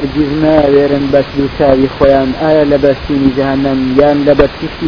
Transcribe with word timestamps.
هەرگیز 0.00 0.32
ناوێرن 0.44 1.04
بەس 1.14 1.28
دووچاوی 1.36 1.88
خۆیان 1.96 2.30
ئایا 2.42 2.64
لە 2.72 2.78
بەستینی 2.84 3.30
جەهنم 3.38 3.78
یان 4.00 4.18
لە 4.26 4.34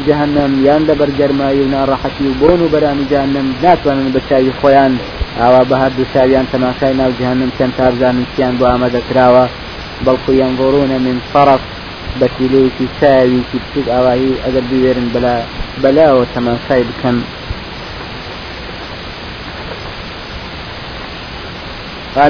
جەهنم 0.08 0.53
یان 0.67 0.83
لە 0.88 0.95
بەرگەرمایی 1.00 1.62
و 1.65 1.71
ناڕەحەتی 1.75 2.27
و 2.29 2.35
بۆن 2.41 2.61
و 2.62 2.73
بەرانی 2.75 3.07
جەهنم 3.13 3.47
ناتوانن 3.65 4.09
بە 4.15 4.21
چاوی 4.29 4.53
خۆیان 4.61 4.93
ئاوا 5.41 5.63
بە 5.71 5.77
هەردوو 5.83 6.11
چاویان 6.13 6.47
تەماشای 6.53 6.95
ناو 7.01 7.13
جەهنم 7.21 7.51
چەند 7.57 7.73
تابزانن 7.79 8.27
چیان 8.35 8.55
بۆ 8.59 8.64
ئامادەکراوە 8.71 9.45
بەڵکو 10.07 10.30
یانگۆڕونە 10.41 10.98
من 11.07 11.19
فەرق 11.33 11.63
بە 12.19 12.27
تیلەیەکی 12.37 12.87
چاویکی 12.99 13.59
بچوک 13.63 13.87
ئاواهی 13.95 14.41
ئەگەر 14.45 14.65
بوێرن 14.71 15.09
بەلا 15.15 15.37
بەلاوە 15.83 16.25
تەماشای 16.35 16.85
بکەن 16.89 17.17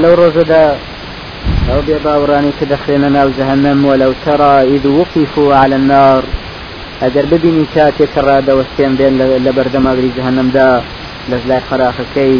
لەو 0.02 0.14
ڕۆژەدا 0.20 0.64
أو 1.72 1.80
بباوراني 1.80 2.52
كدخلنا 2.60 3.08
ناو 3.08 3.28
جهنم 3.38 3.84
ولو 3.84 4.12
ترى 4.26 4.76
إذ 4.76 4.86
وقفوا 4.88 5.54
على 5.54 5.76
النار. 5.76 6.24
ئەگەر 7.02 7.26
ببینی 7.32 7.66
کاتێک 7.74 8.14
ڕادە 8.26 8.52
وەستێن 8.58 8.92
بێن 8.98 9.14
لە 9.46 9.52
بەردەماگری 9.56 10.16
جهنم 10.16 10.50
دا. 10.50 10.82
لای 11.28 11.60
خراخەکەی 11.70 12.36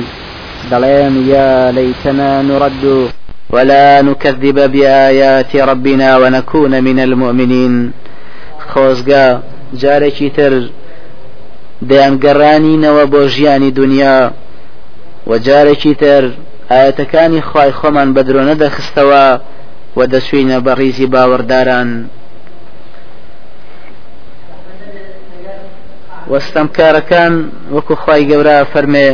دەڵێن 0.71 1.15
یا 1.34 1.71
ليتنا 1.71 2.43
نرد. 2.43 2.84
ولا 3.51 4.02
نكذب 4.02 4.73
بآيات 4.73 5.57
ربنا 5.57 6.19
ونكون 6.19 6.80
من 6.80 6.99
المؤمنين. 6.99 7.93
خۆزگا 8.73 9.27
جارێکی 9.83 10.30
تر. 10.37 10.52
دەیانگەڕانینەوە 11.88 13.05
بۆ 13.12 13.21
ژیانی 13.35 13.71
دنیا 13.71 14.30
و 15.27 15.38
جارێکی 15.38 15.95
تر. 15.95 16.24
ئاەتەکانی 16.73 17.43
خی 17.49 17.71
خۆمان 17.79 18.09
بە 18.15 18.23
درۆ 18.29 18.43
نەدەخستەوە 18.51 19.25
و 19.97 20.01
دەسوینە 20.13 20.59
بە 20.65 20.73
ڕیزی 20.80 21.11
باوەڕداران 21.15 21.91
وەستەمکارەکان 26.33 27.33
وەکو 27.74 27.95
خی 28.02 28.23
گەورە 28.30 28.57
فەرمێ 28.73 29.09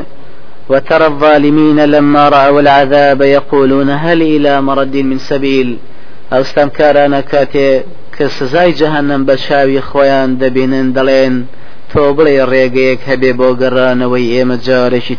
وترى 0.70 1.06
الظالمين 1.12 1.78
لما 1.94 2.28
رأوا 2.28 2.60
العذاب 2.60 3.20
يقولون 3.22 3.90
هل 3.90 4.20
إلى 4.22 4.60
مرد 4.60 4.96
من 4.96 5.18
سبيل؟ 5.18 5.78
أو 6.32 6.40
استمكارنا 6.40 7.20
كاتي 7.20 7.82
كسزاي 8.18 8.72
جهنم 8.72 9.24
بشاوي 9.24 9.80
خويان 9.80 10.38
دبينن 10.38 10.92
دلين 10.92 11.46
تۆ 11.92 12.04
بڵێ 12.16 12.36
ڕێگەیەک 12.52 13.00
هەبێ 13.10 13.32
بۆ 13.38 13.48
گەڕانەوەی 13.60 14.30
ئێمە 14.34 14.56
جارێکی 14.66 15.16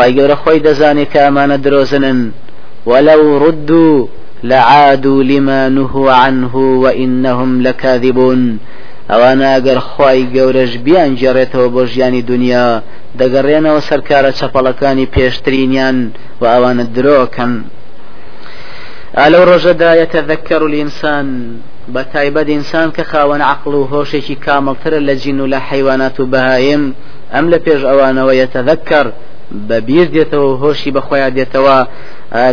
خی 0.00 0.12
گەورە 0.18 0.36
خۆی 0.42 0.60
دەزانێت 0.66 1.08
کە 1.12 1.20
ئەمانە 1.26 1.56
درۆزنن. 1.64 2.20
ولو 2.90 3.22
ردوا 3.44 4.08
لعادوا 4.50 5.22
لما 5.30 5.62
نهوا 5.68 6.12
عنه 6.24 6.54
وإنهم 6.84 7.50
لكاذبون. 7.66 8.40
ئەوانە 9.10 9.46
ئەگەر 9.54 9.78
خی 9.90 10.20
گەورەش 10.34 10.72
بیان 10.86 11.10
جێڕێتەوە 11.20 11.68
بۆ 11.74 11.82
ژیانی 11.92 12.22
دنیا 12.30 12.68
دەگەڕێنەوە 13.20 13.80
سەرکارە 13.88 14.32
چەپەڵەکانی 14.38 15.10
پێشترینیان 15.14 15.98
و 16.40 16.44
ئەوانە 16.52 16.84
درۆکەن. 16.96 17.52
ئالەو 19.18 19.42
ڕۆژەدا 19.50 19.90
یەتەذەکەر 20.02 20.60
الئینسان 20.68 21.26
بە 21.94 22.02
تایبەت 22.12 22.48
ئینسان 22.54 22.88
کە 22.96 23.02
خاوەن 23.10 23.42
عقل 23.52 23.72
و 23.74 23.88
هۆشێکی 23.92 24.36
کامەڵترە 24.46 24.98
لە 25.08 25.14
جین 25.22 25.38
و 25.40 25.50
لە 25.52 25.58
حیوانات 25.68 26.16
و 26.20 26.24
بەهایم 26.32 26.82
ئەم 27.34 27.46
لە 27.52 27.58
پێش 27.64 27.80
ئەوانەوە 27.88 28.32
یەتەذەکەر 28.42 29.06
بە 29.68 29.78
بیر 29.88 30.06
دێتەوە 30.14 30.50
هۆشی 30.62 30.94
بەخۆیان 30.96 31.32
دێتەوە. 31.38 31.78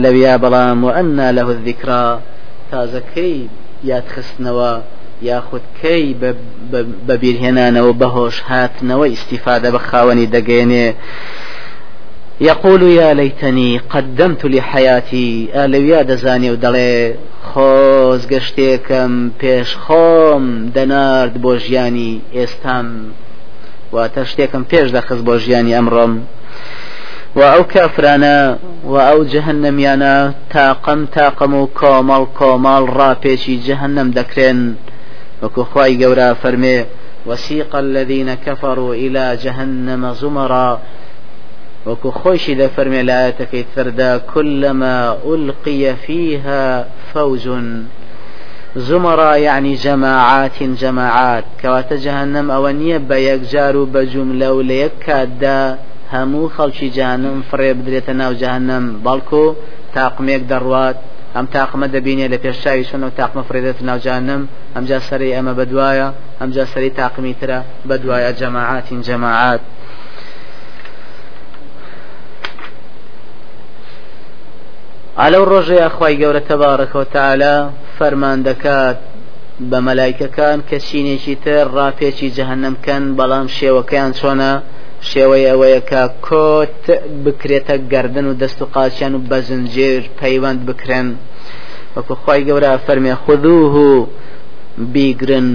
لەویا 0.04 0.36
بەڵام 0.44 0.80
و 0.86 0.90
ئەنا 0.98 1.30
لە 1.38 1.44
ذیکرا 1.66 2.04
تازەکەی 2.72 3.38
یادخستنەوە 3.90 4.74
یاخودکەی 5.30 6.06
بە 7.08 7.16
بیرهێنانەوە 7.22 7.94
بەهۆش 8.02 8.38
هاتنەوە 8.50 9.06
ئیسیفادە 9.14 9.70
بە 9.76 9.80
خاوەنی 9.88 10.32
دەگەێنێ. 10.36 10.88
يقول 12.42 12.84
يا 12.84 13.14
ليتني 13.14 13.78
قدمت 13.78 14.46
لحياتي 14.46 15.50
ئالویا 15.54 16.04
دەزانێ 16.04 16.50
و 16.52 16.58
دەڵێ 16.64 16.94
خۆز 17.50 18.22
گەشتێکم 18.32 19.14
پێش 19.42 19.70
خۆم 19.84 20.44
دەنارد 20.76 21.36
بۆ 21.44 21.52
ژیانی 21.66 22.22
ئێستام. 22.36 22.88
واتە 23.94 24.24
شتێکم 24.30 24.64
پێش 24.72 24.88
دەخست 24.96 25.24
بۆ 25.28 25.36
ژیانی 25.44 25.76
ئەمڕۆم. 25.78 26.14
و 27.36 27.40
ئەو 27.52 27.64
کافرانە 27.74 28.38
و 28.92 28.96
ئەو 29.08 29.20
جەهنەمیانە 29.34 30.16
تاقم 30.54 31.02
تاقم 31.18 31.54
و 31.54 31.70
کۆمەڵ 31.80 32.24
کۆمەڵ 32.40 32.84
ڕاپێکی 32.98 33.56
جەهنم 33.68 34.08
دەکرێن. 34.18 34.60
فەرمێ 36.42 36.80
وسيق 37.28 37.76
الذين 37.76 38.36
كفروا 38.36 38.94
إلى 38.94 39.38
جهنم 39.44 40.14
زمرا. 40.14 40.80
وكو 41.86 42.12
خوشي 42.12 42.54
دا 42.56 42.68
فرمي 42.68 43.02
لا 43.02 43.30
تكي 43.30 43.66
تردا 43.76 44.18
كلما 44.18 45.18
ألقي 45.26 45.96
فيها 45.96 46.88
فوج 47.14 47.50
زمرا 48.76 49.36
يعني 49.36 49.74
جماعات 49.76 50.64
جماعات. 50.64 51.44
كوات 51.62 51.94
جهنم 51.94 52.52
أونية 52.52 52.98
بيكجار 52.98 53.84
بجملة 53.84 54.54
وليكادا 54.54 55.78
هەموو 56.14 56.52
خەڵکی 56.56 56.90
جانم 56.98 57.38
فڕێ 57.50 57.72
بدرێتە 57.78 58.14
ناو 58.22 58.34
جاهنم 58.42 58.86
بەڵکو 59.06 59.46
تاقمێک 59.96 60.42
دەڕوات 60.52 60.98
ئەم 61.36 61.46
تاقمە 61.56 61.88
دەبینێ 61.96 62.28
لە 62.34 62.38
پێشچوی 62.44 62.86
و 63.08 63.16
تاقمە 63.20 63.44
فرێدێت 63.48 63.80
ناوجانم 63.90 64.42
ئەمجا 64.76 65.00
سەری 65.08 65.36
ئەمە 65.36 65.54
بەدوایە 65.60 66.08
ئەمجا 66.40 66.66
سەری 66.74 66.92
تاقمی 67.00 67.36
ترە 67.40 67.60
بەدوایە 67.90 68.32
جەماعاتین 68.40 69.02
جەماعات. 69.08 69.62
ئالەو 75.20 75.44
ڕۆژەیە 75.52 75.88
خی 75.96 76.16
گەورە 76.22 76.42
تەبارەکەەوە 76.50 77.06
تاالە 77.16 77.56
فەرمان 77.98 78.40
دەکات 78.48 78.98
بە 79.70 79.80
مەلایکەکان 79.88 80.58
کە 80.70 80.78
چینێکی 80.88 81.36
تر 81.44 81.66
ڕاپێکی 81.78 82.34
جەهنمکەن 82.38 83.04
بەڵام 83.18 83.48
شێوەکەیان 83.58 84.12
چۆنە 84.20 84.54
شێوەی 85.10 85.48
ئەوەیە 85.50 85.82
کە 85.90 86.02
کۆت 86.28 86.84
بکرێتە 87.24 87.76
گردن 87.92 88.26
و 88.28 88.38
دەست 88.42 88.60
و 88.62 88.66
قاچیان 88.76 89.14
و 89.16 89.24
بەزنجێر 89.30 90.04
پەیوەند 90.20 90.62
بکرێن. 90.68 91.08
وەکو 91.96 92.14
خی 92.22 92.42
گەورە 92.48 92.72
فەرمێ 92.86 93.14
خودوه 93.24 93.76
بیگرن 94.94 95.50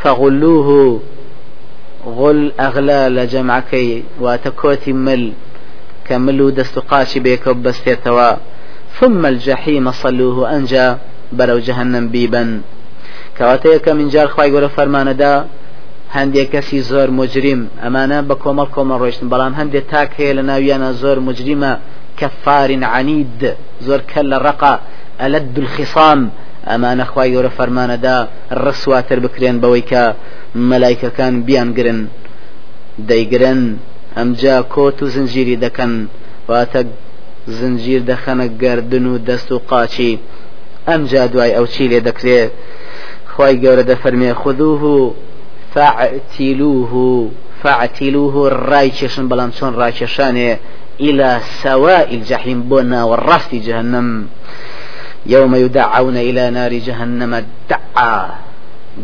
فەغلوه 0.00 0.70
غل 2.16 2.40
ئەغلا 2.60 3.02
لە 3.16 3.24
جەمعەکەی 3.32 3.90
واتە 4.22 4.50
کۆتی 4.60 4.94
مل 5.06 5.24
کە 6.06 6.14
مل 6.24 6.38
و 6.40 6.54
دەست 6.58 6.74
و 6.78 6.80
قاچی 6.90 7.20
بێکە 7.24 7.50
بەستێتەوە. 7.64 8.30
ثم 8.98 9.26
الجحيم 9.26 9.92
صلوه 9.92 10.56
أنجا 10.56 10.98
برو 11.32 11.58
جهنم 11.58 12.08
بيبا 12.08 12.60
كواتيك 13.38 13.88
من 13.88 14.08
جار 14.08 14.28
خواي 14.28 14.50
قول 14.50 14.68
فرماندا 14.68 15.44
هەندێک 16.16 16.48
کەسی 16.54 16.80
زۆر 16.90 17.08
مجریم 17.20 17.60
ئەمانە 17.82 18.18
بە 18.28 18.34
کۆمەڵ 18.42 18.68
کۆمە 18.74 18.96
ڕۆشتن 19.02 19.26
بەڵام 19.32 19.52
هەندێک 19.60 19.84
تاک 19.92 20.10
هەیە 20.18 20.32
لە 20.38 20.42
ناویانە 20.50 20.90
زۆر 21.02 21.18
مجریمە 21.28 21.72
کەفارین 22.18 22.82
عنید 22.96 23.40
زۆر 23.86 24.00
کە 24.10 24.20
لە 24.30 24.38
ڕقا 24.46 24.74
ئەلەد 25.20 25.56
الخصام. 25.62 26.20
ئەمانە 26.70 27.04
خی 27.12 27.28
گەورە 27.34 27.50
فەرمانەدا 27.58 28.16
ڕسواتر 28.64 29.18
بکرێن 29.24 29.56
بەوەی 29.62 29.84
کە 29.90 30.02
مەلایکەکان 30.70 31.34
بیانگرن 31.46 32.00
دەیگرن. 33.08 33.62
ئەمجا 34.16 34.56
کۆت 34.74 34.98
و 35.02 35.06
زنجیری 35.14 35.56
دەکەن 35.64 35.92
واتە 36.48 36.80
زنجیر 37.58 38.00
دەخەنە 38.10 38.46
گردن 38.62 39.04
و 39.12 39.14
دەست 39.28 39.48
و 39.54 39.58
قاچی. 39.70 40.12
ئەمجا 40.88 41.24
دوای 41.32 41.52
ئەو 41.56 41.66
چی 41.72 41.84
لێ 41.90 42.00
دەکرێت 42.08 42.50
خی 43.32 43.54
گەورە 43.62 43.84
دەفەرمێ 43.90 44.30
خودوه 44.42 44.82
فاعتلوه 45.74 46.92
فاعتلوه 47.62 48.34
الراي 48.46 48.90
چشن 48.90 49.28
بلام 49.28 49.50
چون 49.50 49.72
إلى 51.00 51.40
سواء 51.62 52.14
الجحيم 52.14 52.62
بنا 52.68 53.04
والرفت 53.04 53.54
جهنم. 53.54 54.28
يوم 55.26 55.54
يدعون 55.54 56.16
إلى 56.16 56.50
نار 56.50 56.72
جهنم 56.72 57.32
دعا 57.70 58.28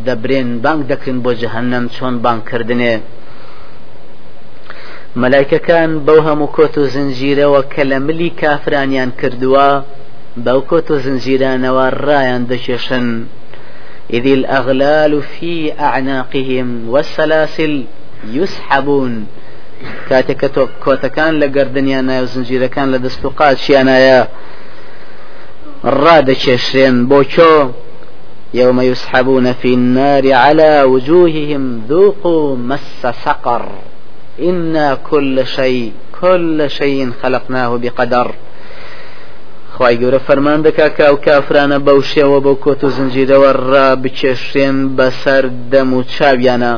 دبرين 0.07 0.59
بانك 0.59 0.87
دكرين 0.91 1.21
بو 1.21 1.33
جهنم 1.33 1.89
چون 1.89 2.19
بانك 2.19 2.45
كردنه. 2.45 3.01
مەلایکەکان 5.23 5.91
بەو 6.07 6.21
هەموو 6.29 6.53
کۆت 6.57 6.75
و 6.79 6.89
زنجیرەوە 6.95 7.63
کە 7.73 7.83
لە 7.91 7.99
ملی 8.07 8.31
کافرانیان 8.41 9.11
زنجیرانەوە 11.05 11.87
ڕایان 12.07 12.43
دەکێشن 12.53 13.07
إذ 14.13 14.27
الأغلال 14.27 15.23
في 15.23 15.73
أعناقهم 15.81 16.89
والسلاسل 16.89 17.85
يسحبون. 18.33 19.27
كاتك 20.11 20.69
كوتكان 20.85 21.41
لقردنيا 21.41 22.01
نايا 22.01 22.23
وزنجيركان 22.23 22.93
لدستقات 22.93 23.59
شيانايا 23.59 24.29
ڕادەکێشرێن 25.85 26.97
بۆ 27.11 27.21
کۆ 27.35 27.69
يوم 28.55 28.81
يسحبون 28.81 29.53
في 29.53 29.75
النار 29.75 30.33
على 30.33 30.83
وجوههم 30.83 31.83
ذوقوا 31.89 32.57
مس 32.57 33.07
سقر. 33.25 33.69
إنا 34.41 34.95
كل 34.95 35.47
شيء 35.47 35.93
كل 36.21 36.71
شيء 36.71 37.11
خلقناه 37.23 37.77
بقدر. 37.77 38.35
خی 39.77 39.95
گەورە 40.01 40.21
فەرمان 40.27 40.61
دەکا 40.67 40.89
کە 40.97 41.03
ئەو 41.09 41.17
کافرانە 41.27 41.79
بەو 41.87 42.01
شێوە 42.13 42.39
بەو 42.45 42.57
کۆت 42.65 42.81
و 42.85 42.89
زنجیرەوە 42.97 43.51
ڕا 43.71 43.89
بچێشێن 44.03 44.77
بەسەر 44.97 45.45
دەم 45.73 45.91
و 45.99 46.01
چاویانە. 46.15 46.75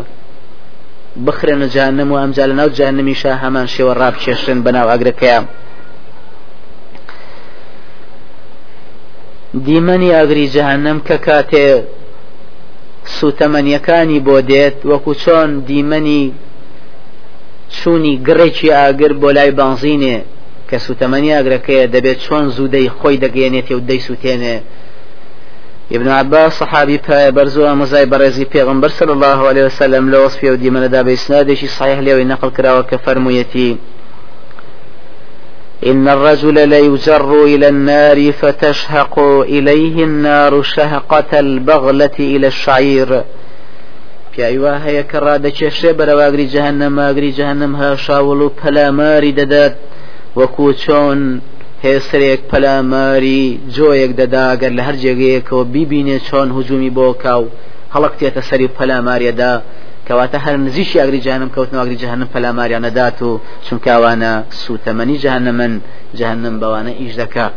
بخرێنە 1.27 1.67
جانم 1.75 2.09
و 2.13 2.19
ئەمجا 2.21 2.45
لە 2.51 2.55
ناو 2.61 2.71
جانمیشە 2.79 3.33
هەمان 3.43 3.67
شێوە 3.75 3.93
ڕابچێشێن 4.01 4.59
بەناو 4.65 4.91
ئاگرەکەیان. 4.91 5.45
دیمەنی 9.67 10.11
ئاگری 10.17 10.47
جەهنم 10.55 10.99
کە 11.09 11.17
کاتێ 11.27 11.67
سوتەمەنیەکانی 13.17 14.21
بۆ 14.27 14.37
دێت 14.51 14.77
وەکو 14.91 15.13
چۆن 15.23 15.51
دیمەنی 15.69 16.25
چوونی 17.77 18.15
گڕێکی 18.27 18.71
ئاگر 18.79 19.13
بۆ 19.21 19.29
لای 19.37 19.51
بانزینێ 19.59 20.19
کە 20.69 20.77
سوتەمەنی 20.87 21.35
ئاگرەکەیە 21.37 21.91
دەبێت 21.95 22.19
چۆن 22.25 22.45
زوودەی 22.57 22.91
خۆی 22.99 23.21
دەگەێنێت 23.25 23.69
و 23.73 23.81
دەی 23.89 24.01
سووتێنێ 24.07 24.57
ابن 25.97 26.09
عباس 26.09 26.53
صحابي 26.53 27.01
برزو 27.37 27.75
مزاي 27.75 28.07
برزي 28.07 28.45
پیغمبر 28.45 28.89
صلى 28.89 29.13
الله 29.13 29.49
عليه 29.49 29.65
وسلم 29.65 30.11
لو 30.11 30.25
وصفه 30.25 30.51
ودي 30.51 30.71
من 30.71 30.87
دا 30.87 31.03
بإسنادش 31.03 31.65
صحيح 31.65 31.99
لي 31.99 32.25
نقل 32.25 32.51
كراوة 32.51 32.83
كفرميتي 32.83 33.77
إن 35.87 36.09
الرجل 36.09 36.69
ليجر 36.69 37.45
إلى 37.45 37.69
النار 37.69 38.33
فتشهق 38.33 39.19
إليه 39.43 40.05
النار 40.05 40.63
شهقة 40.63 41.39
البغلة 41.39 42.17
إلى 42.19 42.47
الشعير. 42.47 43.25
في 44.33 44.47
أيوة 44.47 44.77
هي 44.77 45.03
كرادة 45.03 45.69
شبر 45.69 46.15
واغري 46.15 46.45
جهنم 46.45 46.99
واغري 46.99 47.31
جهنم 47.31 47.77
ها 47.77 47.97
شاولو 47.97 48.53
ماري 48.91 49.33
ددات 50.39 50.51
وكوچون 50.51 51.41
هێسرێک 51.85 52.41
پەلاماری 52.51 53.43
جۆیەک 53.75 54.13
دەداگەر 54.21 54.73
لە 54.79 54.83
هەر 54.87 54.97
جێگەیەکەوە 55.03 55.65
بیبینێ 55.75 56.19
چۆن 56.29 56.49
هجومی 56.57 56.91
بۆ 56.97 57.07
کاو. 57.23 57.45
هەڵک 57.95 58.13
تێتە 58.21 58.43
سەری 58.49 58.69
پەلاماریەدا. 58.79 59.55
کەواتە 60.09 60.39
هەر 60.45 60.57
نزیشی 60.67 60.99
ئاگری 61.01 61.21
جانم 61.27 61.51
کەوتنەوەگری 61.57 61.97
جهنم 62.03 62.29
پەلاماریان 62.35 62.83
نەدات 62.87 63.19
و 63.23 63.41
چونکاوانە 63.67 64.33
سوتەمەنی 64.63 65.17
جهنمن 65.25 65.73
جهنم 66.19 66.55
بەوانە 66.61 66.93
ئیش 67.01 67.15
دەکات 67.23 67.55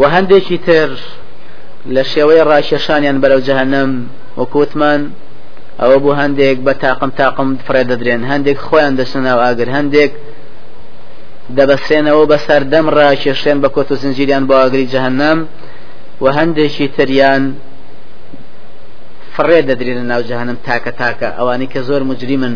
و 0.00 0.02
هەندێکی 0.14 0.58
تر 0.66 0.88
لە 1.94 2.02
شێوەی 2.12 2.42
ڕاشێشانیان 2.50 3.16
بەرەو 3.22 3.40
جەهنم 3.48 3.90
وەکوتمان 4.40 5.00
ئەوە 5.84 5.98
بوو 6.02 6.18
هەندێک 6.22 6.58
بە 6.66 6.72
تاقم 6.84 7.10
تاقم 7.20 7.48
فرێ 7.66 7.82
دەدرێن 7.90 8.22
هەندێک 8.32 8.58
خۆیان 8.66 8.94
دەچناو 9.00 9.38
ئاگر 9.44 9.68
هەندێک 9.76 10.12
دەبەسێنەوە 11.58 12.24
بە 12.30 12.38
سەردەم 12.46 12.86
ڕاکێشێن 12.96 13.58
بە 13.62 13.68
کۆت 13.74 13.88
و 13.92 13.96
زنجیریان 14.02 14.44
بۆ 14.48 14.54
ئاگری 14.62 14.86
و 16.22 16.26
هەندێکی 16.38 16.86
تریان 16.96 17.44
فرێ 19.34 19.60
دەدرێن 19.68 20.00
ناو 20.12 20.22
جەهنم 20.28 20.58
تاکە 20.66 20.92
تاکە. 21.00 21.28
ئەوانی 21.38 21.68
کە 21.72 21.80
زۆر 21.88 22.02
مجریمن. 22.10 22.54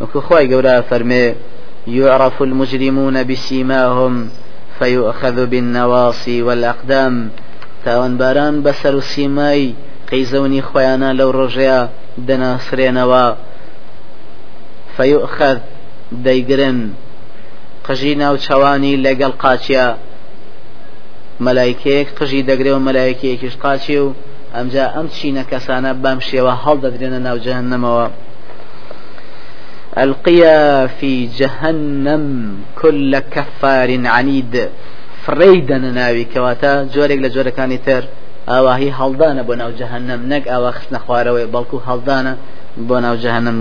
وەکو 0.00 0.18
خۆی 0.26 0.46
گەورە 0.50 0.74
يعرف 1.86 2.42
المجرمون 2.42 3.22
بسيماهم 3.22 4.28
فيؤخذ 4.78 5.46
بالنواصي 5.46 6.42
والأقدام. 6.42 7.30
تاوان 7.84 8.16
باران 8.16 8.62
بسر 8.62 9.00
سيماي 9.00 9.74
قەیزەونی 10.10 10.62
خۆیانە 10.68 11.10
لەو 11.18 11.30
ڕۆژەیە 11.38 11.80
دەناسرێنەوە. 12.28 13.24
فەیوخەر 14.96 15.56
دەیگرن. 16.26 16.80
قژی 17.86 18.14
ناوچەوانی 18.22 18.94
لەگەڵ 19.06 19.32
قاچە 19.42 19.86
مەلایکەیەک 21.46 22.08
قژی 22.18 22.42
دەگرێ 22.50 22.70
و 22.74 22.84
مەلایکەیەکیش 22.88 23.54
قاچی 23.62 23.98
و 24.04 24.06
ئەمجا 24.54 24.84
ئەم 24.94 25.06
چینە 25.16 25.44
کەسانە 25.50 25.92
بەم 26.02 26.18
شێوە 26.28 26.54
هەڵدەدرێنە 26.64 27.20
ناوجەهنەمەوە. 27.26 28.06
ئەلقیە 29.98 30.58
فی 30.96 31.14
جەهنم 31.38 32.24
كل 32.80 33.12
كفار 33.34 33.90
عنيد 34.16 34.54
فڕێی 35.24 35.58
دەنە 35.68 35.90
ناوی 35.98 36.26
کەواتە. 36.32 36.72
جۆرێک 36.94 37.20
لە 37.24 37.28
جۆرەکانی 37.34 37.80
تر. 37.86 38.02
ئاواهی 38.50 38.90
هەڵدانە 38.98 39.42
بۆ 39.48 39.54
ناو 39.62 39.70
جەهنم 39.80 40.20
نەک 40.32 40.44
ئاوا 40.52 40.70
خستنە 40.76 40.98
خوارەوەی 41.04 41.50
بەڵکو 41.54 41.76
هەڵدانە 41.88 42.32
بۆ 42.88 42.96
ناو 43.04 43.16
جەهنم. 43.24 43.58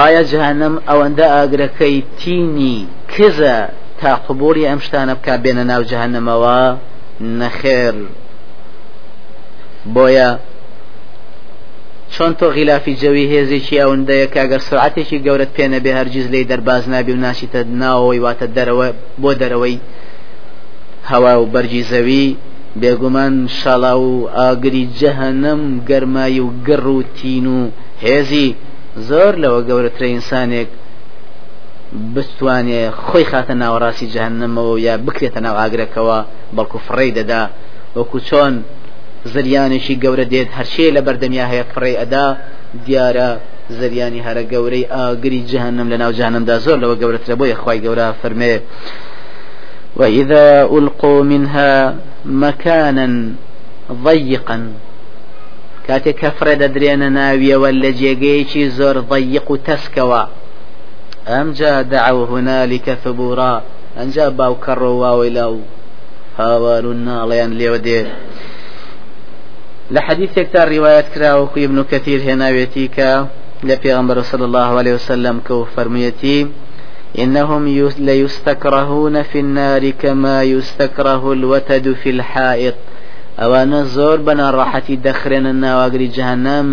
ئایا 0.00 0.22
جەهنم 0.32 0.74
ئەوەندە 0.88 1.26
ئاگرەکەی 1.34 1.96
تینی 2.18 2.76
کزە 3.12 3.56
تا 4.00 4.10
قبولی 4.26 4.68
ئەم 4.70 4.80
شتانە 4.86 5.14
بک 5.18 5.28
بێنە 5.44 5.64
ناو 5.72 5.82
جەهنمەوە؟ 5.90 6.60
نەخێر. 7.40 7.96
بۆیە 9.94 10.30
چۆن 12.14 12.32
تۆ 12.38 12.46
غیلافی 12.56 12.94
جەوی 13.02 13.30
هێزێکی 13.32 13.80
ئەوەندەیە 13.82 14.26
کاگەر 14.34 14.60
سرعاتێکی 14.68 15.22
گەورەت 15.26 15.50
پێنە 15.56 15.78
بێ 15.84 15.92
هەرگیز 15.98 16.26
لی 16.32 16.48
دەرباز 16.50 16.84
نابی 16.92 17.12
و 17.12 17.22
ناشیتە 17.26 17.60
ناوەوەی 17.82 18.20
واتە 18.24 18.46
دەرەوە 18.56 18.88
بۆ 19.22 19.30
دەرەوەی 19.40 19.76
هەوا 21.10 21.34
و 21.38 21.46
بەرگی 21.54 21.82
زەوی 21.92 22.28
بێگومان 22.80 23.34
شەڵا 23.58 23.94
و 24.06 24.28
ئاگری 24.38 24.84
جەهەنەم 25.00 25.62
گەرمایی 25.88 26.40
و 26.46 26.50
گەڕ 26.66 26.86
و 26.96 27.02
تین 27.16 27.46
و 27.46 27.58
هێزی. 28.04 28.48
زۆر 29.08 29.32
لەوە 29.42 29.60
گەورەترە 29.68 30.06
ئینسانێک 30.12 30.68
بستوانێ 32.14 32.82
خۆی 33.06 33.26
خاتە 33.30 33.54
ناوەڕاستی 33.62 34.10
جەهنمەوە 34.14 34.74
یا 34.86 34.94
بکرێتە 35.06 35.40
ناو 35.46 35.56
ئاگرەکەەوە 35.60 36.18
بەڵکو 36.56 36.78
فڕێی 36.86 37.12
دەدا. 37.18 37.42
وەکو 37.96 38.18
چۆن 38.28 38.54
زریانێکی 39.32 39.94
گەورە 40.04 40.24
دێت 40.32 40.50
هەرچێ 40.58 40.86
لە 40.96 41.00
بەردەمیا 41.06 41.46
هەیە 41.52 41.64
فڕێ 41.72 41.92
ئەدا 42.00 42.26
دیارە 42.86 43.30
زریانی 43.78 44.22
هەرە 44.26 44.42
گەورەی 44.52 44.90
ئاگری 44.94 45.40
جەهنم 45.50 45.86
لە 45.92 45.96
ناو 46.02 46.12
جانمدا 46.18 46.56
زۆر 46.66 46.78
لەوە 46.82 46.96
گەورەترە 47.02 47.34
بۆ 47.40 47.44
یخوای 47.54 47.80
گەورە 47.84 48.06
فەرمێ. 48.20 48.54
وإذا 49.98 50.46
ألقوا 50.76 51.22
منها 51.32 51.74
مەکانن 52.24 53.14
ضيقا 54.04 54.58
کاتێک 55.86 56.16
کەفرە 56.20 56.54
دەدرێنە 56.62 57.08
ناویەوە 57.18 57.70
لە 57.82 57.90
جێگەیەکی 58.00 58.70
زۆر 58.78 58.96
ضيق 59.10 59.50
و 59.50 59.56
تەسکەوە. 59.66 60.22
ئەمجا 61.30 61.74
دعو 61.82 62.18
هنالك 62.32 62.86
ثبورا. 63.04 63.54
ئەنجا 63.96 64.26
باوکە 64.38 64.72
ڕۆواوی 64.80 65.30
لاو. 65.38 65.56
هاوار 66.38 66.86
و 66.86 66.92
ناڵیان 67.06 67.52
لێوە 67.58 67.78
دێت 67.86 68.08
لە 69.94 70.00
حەدیثێکتا 70.06 70.62
ڕیواەت 70.72 71.06
کراوەکو 71.14 71.58
ابن 71.66 71.78
كثير 71.92 72.20
هێناوێتی 72.28 72.86
کە 72.96 73.10
لە 73.68 73.74
پێغمبەر 73.82 74.18
صلى 74.30 74.44
الله 74.48 74.70
عليه 74.80 74.94
وسلم 74.98 75.36
کە 75.46 75.52
و 75.60 75.66
فەرمویەتی 75.74 76.38
إنهم 77.22 77.62
ليستكرهون 77.98 79.22
في 79.22 79.40
النار 79.40 79.90
كما 79.90 80.42
يستكره 80.42 81.32
الوتد 81.32 81.92
في 81.92 82.10
الحائط. 82.10 82.74
ئەوانە 83.40 83.80
زۆر 83.96 84.18
بەناڕەحەتی 84.26 85.00
دەخرێنە 85.06 85.52
ناواگری 85.64 86.12
جەهنم 86.16 86.68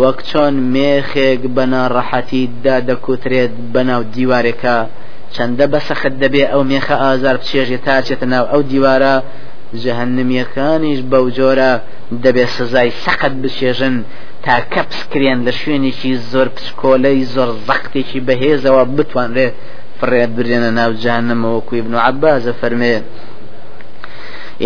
وەک 0.00 0.18
چۆن 0.30 0.54
مێخێک 0.74 1.40
بەناڕەحەتی 1.56 2.44
دا 2.64 2.76
دەکوترێت 2.88 3.52
بەناو 3.74 4.02
دیوارێکە 4.14 4.78
چەندە 5.34 5.66
بەسەخت 5.72 6.14
دەبێ 6.22 6.44
ئەو 6.52 6.62
مێخە 6.70 6.96
ئازار 7.04 7.36
بچێژێ 7.40 7.78
تاچێتە 7.86 8.26
ناو 8.34 8.44
ئەو 8.52 8.62
دیوارە 8.70 9.14
جەهنمیەکانیش 9.82 11.00
بەو 11.10 11.26
جۆرە 11.36 11.72
دەبێت 12.24 12.50
سزای 12.56 12.90
سەقت 13.04 13.34
بچێژن 13.42 13.96
تا 14.44 14.56
کە 14.72 14.82
پسکرێن 14.88 15.38
لە 15.46 15.52
شوێنێکی 15.60 16.12
زۆر 16.32 16.48
پچکۆلەی 16.56 17.28
زۆر 17.34 17.50
زەختێکی 17.66 18.24
بەهێزەوە 18.26 18.82
بتوانرێ 18.96 19.48
فڕێت 19.98 20.30
برێنە 20.36 20.70
ناو 20.78 20.92
جهنمەوەکو 21.04 21.72
ابن 21.82 21.94
عباس 22.06 22.44
فرمێ 22.60 22.96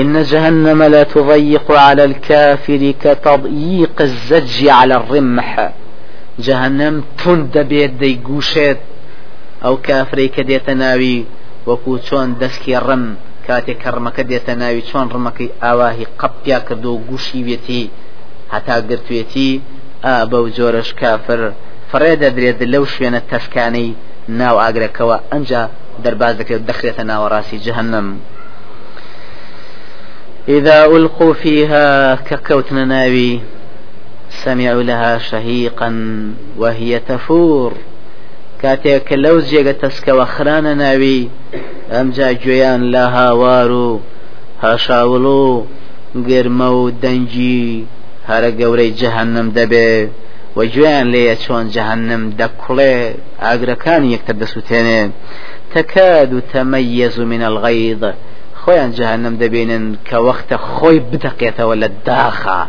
إن 0.00 0.14
جهنم 0.22 0.80
لا 0.82 1.02
تضيق 1.02 1.68
على 1.86 2.04
الكافر 2.04 2.82
كتضييق 3.02 3.96
الزج 4.00 4.56
على 4.78 4.94
الرمح. 5.00 5.50
جهنم 6.38 6.94
تند 7.18 7.58
بيت 7.58 7.90
دي 7.90 8.20
قوشت 8.26 8.78
أو 9.64 9.76
كافري 9.76 10.28
كديت 10.28 10.70
ناوي 10.70 11.24
وكو 11.66 11.98
چۆن 11.98 12.28
دەستکی 12.40 12.74
ڕم 12.86 13.04
کاتێک 13.46 13.78
کەڕمەکە 13.84 14.22
دێتە 14.30 14.54
ناوی 14.62 14.86
چۆن 14.88 15.06
ڕمەکەی 15.14 15.54
ئاواهی 15.62 16.06
قەپیا 16.20 16.58
کردو 16.66 16.90
و 16.94 17.02
گوشی 17.08 17.44
وێتی 17.46 17.82
هەتا 18.54 18.76
گرتوێتی 18.88 19.50
بەو 20.30 20.44
جۆرەش 20.56 20.90
کافر. 21.00 21.40
فڕێ 21.90 22.12
دەدرێت 22.22 22.60
لەو 22.72 22.84
شوێنە 22.92 23.20
تەسکانەی 23.30 23.90
ناو 24.40 24.56
ئاگرەکەەوە 24.62 25.16
ئەنج 25.30 25.50
دەرباز 26.04 26.34
دەکرێت 26.40 26.62
دەخرێتە 26.70 27.02
ناوەڕاستی 27.10 27.62
جهنم 27.66 28.08
إذا 30.48 30.78
ألقوا 30.96 31.32
فيها 31.32 32.14
ككوتنا 32.14 32.84
ناوي 32.84 33.40
سمعوا 34.30 34.82
لها 34.82 35.18
شهيقا 35.18 35.90
وهي 36.56 36.98
تفور. 36.98 37.72
كاتێک 38.64 39.02
کە 39.08 39.16
لەو 39.24 39.36
جێگە 39.48 39.74
تەسکەوە 39.82 40.26
خرانە 40.34 40.74
ناوی 40.82 41.20
ئەمجا 41.92 42.28
گوێیان 42.42 42.80
لا 42.94 43.04
هاوار 43.16 43.70
و 43.84 43.88
هاشاوڵ 44.62 45.24
و 45.42 45.66
گرمە 46.28 46.68
و 46.78 46.82
دەنجی 47.02 47.64
هەرە 48.28 48.50
گەورەی 48.60 48.96
جەهنم 49.00 49.48
دەبێ 49.58 49.90
و 50.56 50.60
گوێیان 50.74 51.06
لێیە 51.12 51.36
چۆن 51.44 51.64
جەهنم 51.74 52.22
دەکوڵێ. 52.40 52.96
ئاگرەکان 53.44 54.02
یەکتر 54.14 54.36
دەسووتێنێ. 54.42 55.00
تەکاد 55.72 56.30
و 56.36 56.40
تەمەیەز 56.52 57.14
و 57.18 57.24
منە 57.30 57.46
الغەیض 57.52 58.02
خۆیان 58.60 58.90
جەهنم 58.98 59.34
دەبینن 59.42 59.84
کە 60.08 60.16
وەختە 60.26 60.56
خۆی 60.70 60.98
بدەقێتەوە 61.10 61.74
لە 61.82 61.88
داخە 62.08 62.60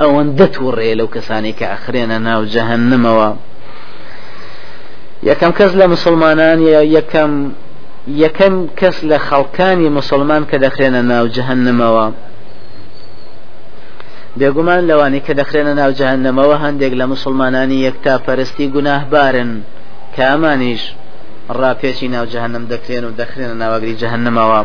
ئەوەندە 0.00 0.46
تووڕێ 0.54 0.92
لەو 0.98 1.08
کەسانی 1.14 1.56
کە 1.58 1.66
ئەخرێنە 1.72 2.18
ناو 2.28 2.42
جەهنمەوە. 2.54 3.30
یەکەم 5.22 5.52
کەس 5.58 5.72
لە 5.80 5.86
مسلمانان 5.94 6.58
یەکەم 6.96 7.32
یەکەم 8.08 8.54
کەس 8.80 8.96
لە 9.10 9.18
خەڵکانی 9.28 9.88
مسلمان 9.98 10.42
کە 10.50 10.56
دەخرێنە 10.64 11.02
ناو 11.12 11.24
جەهنمەوە 11.36 12.06
بێگومان 14.38 14.82
لەوانی 14.90 15.20
کە 15.26 15.32
دەخرێنە 15.40 15.72
ناو 15.80 15.90
جەهنمەوە 15.98 16.56
هەندێک 16.64 16.92
لە 17.00 17.04
مسلمانانی 17.12 17.82
یەکتا 17.86 18.14
پەرستی 18.26 18.66
گوناهبارن. 18.74 19.50
کە 20.14 20.22
ئەمانیش 20.30 20.82
ڕاپێکی 21.58 22.08
ناو 22.14 22.26
جەهنم 22.32 22.64
دەکرێن 22.72 23.04
و 23.04 23.16
دەخرێنە 23.20 23.54
ناوەگری 23.62 23.98
جەهنمەوە 24.02 24.60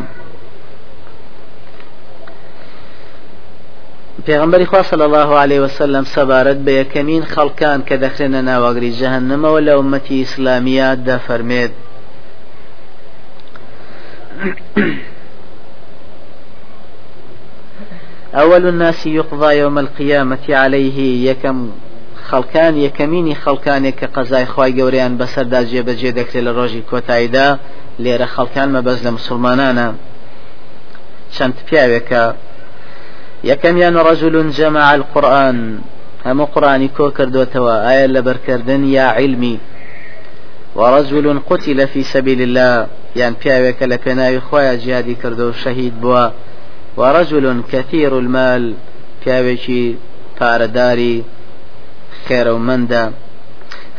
پێغمبەری 4.26 4.66
خوا 4.66 4.82
صلی 4.82 5.02
الله 5.02 5.38
عليه 5.42 5.60
وسلم 5.60 6.04
سەبارەت 6.04 6.58
بە 6.66 6.72
یەکەمین 6.80 7.22
خەڵکان 7.34 7.80
کە 7.88 7.96
دەخرێنە 8.04 8.40
ناوەگری 8.48 8.96
جەهنمەوە 9.00 9.60
لە 9.66 9.72
ئومەتی 9.78 10.14
ئیسلامیە 10.22 10.88
دەفەرمێت. 11.06 11.72
أول 18.34 18.66
الناس 18.66 19.06
يقضى 19.06 19.50
يوم 19.58 19.78
القيامة 19.78 20.46
عليه 20.48 20.98
يكم 21.30 21.58
خەڵکان 22.28 22.74
یەکەمینی 22.86 23.40
خەڵکانێک 23.44 23.94
کە 24.00 24.06
قەزای 24.14 24.46
خی 24.52 24.72
گەوریان 24.78 25.12
بەسەردا 25.20 25.60
جێبەجێ 25.70 26.10
دەکرێت 26.18 26.44
لە 26.46 26.52
ڕۆژی 26.58 26.86
کۆتاییدا 26.90 27.48
لێرە 28.02 28.28
خەڵکان 28.34 28.68
مەبەز 28.76 28.98
لە 29.06 29.10
مسلمانانە. 29.16 29.88
چەند 31.34 31.54
پیاوێکە 31.66 32.24
یەکەمیان 33.50 33.94
ڕەجل 34.06 34.36
جەمع 34.58 34.84
القورآن 34.96 35.58
هەموو 36.26 36.50
قڕانی 36.54 36.88
کۆ 36.96 37.06
کردوتەوە 37.18 37.74
ئایا 37.86 38.06
لە 38.14 38.20
بەرکردن 38.26 38.82
یا 38.96 39.06
علمی 39.18 39.56
ورجل 40.76 41.26
قتل 41.50 41.86
في 41.92 42.02
سبيل 42.02 42.40
الله 42.46 42.86
يعني 43.16 43.36
پیاوێکە 43.42 43.84
لە 43.92 43.96
پێناوی 44.04 44.40
خۆیان 44.48 44.78
جیادی 44.84 45.14
کردو 45.22 45.48
و 45.48 45.52
شەهید 45.52 45.94
ورجل 46.96 47.46
كثير 47.72 48.12
المال 48.14 48.64
پیاوێکی 49.22 49.84
پارەداری 50.38 51.16
خێرە 52.26 52.52
و 52.56 52.58
مندا. 52.58 53.04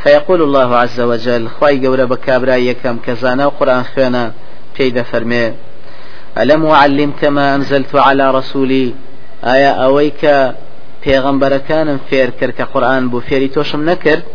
فيقول 0.04 0.42
الله 0.42 0.76
عز 0.76 1.00
وجل 1.00 1.48
خواي 1.48 1.88
قورا 1.88 2.06
بكابرا 2.06 2.56
يكم 2.56 2.98
كزانا 3.06 3.46
وقرآن 3.46 3.84
خينا 3.84 4.32
بيد 4.78 5.02
فرمي 5.02 5.54
ألم 6.38 6.66
أعلمك 6.66 7.24
ما 7.26 7.56
أنزلت 7.56 7.96
على 7.96 8.32
رسولي 8.32 8.94
آية 9.44 9.72
أويك 9.86 10.24
پێغەمبەرەکانم 11.04 12.00
فێر 12.10 12.30
کرد 12.40 12.54
کە 12.58 12.66
قورآن 12.74 13.04
بوو 13.12 13.26
فێری 13.28 13.50
تۆشم 13.56 13.82
نەکرد؟ 13.90 14.26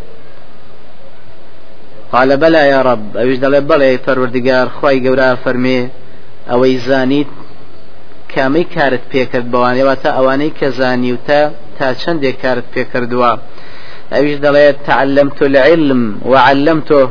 قال 2.13 2.31
بەلا 2.43 2.63
یا 2.73 2.81
ڕب 2.89 3.03
ئەوش 3.19 3.37
دەڵێ 3.45 3.61
بەڵێ 3.71 3.91
پەروەردگار 4.05 4.67
خی 4.77 4.97
گەورە 5.05 5.29
فەرمێ 5.43 5.81
ئەوەی 6.51 6.77
زانیت 6.87 7.31
کامەی 8.33 8.67
کارت 8.75 9.05
پێکرد 9.13 9.47
بەوانەوە 9.53 9.95
تا 10.03 10.11
ئەوانەی 10.17 10.53
کە 10.59 10.69
زانی 10.79 11.13
و 11.13 11.19
تا 11.27 11.41
تا 11.79 11.87
چەندێک 12.01 12.37
کارت 12.43 12.67
پێکردووە 12.75 13.33
ئەوش 14.15 14.35
دەڵێت 14.45 14.77
تعلمت 14.89 15.39
العلم 15.43 16.03
وعلمته 16.33 17.03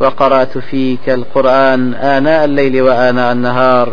وقرأت 0.00 0.54
فيك 0.58 1.06
القرآن 1.18 1.94
آناء 1.94 2.44
الليل 2.48 2.74
وآناء 2.86 3.32
النهار. 3.32 3.88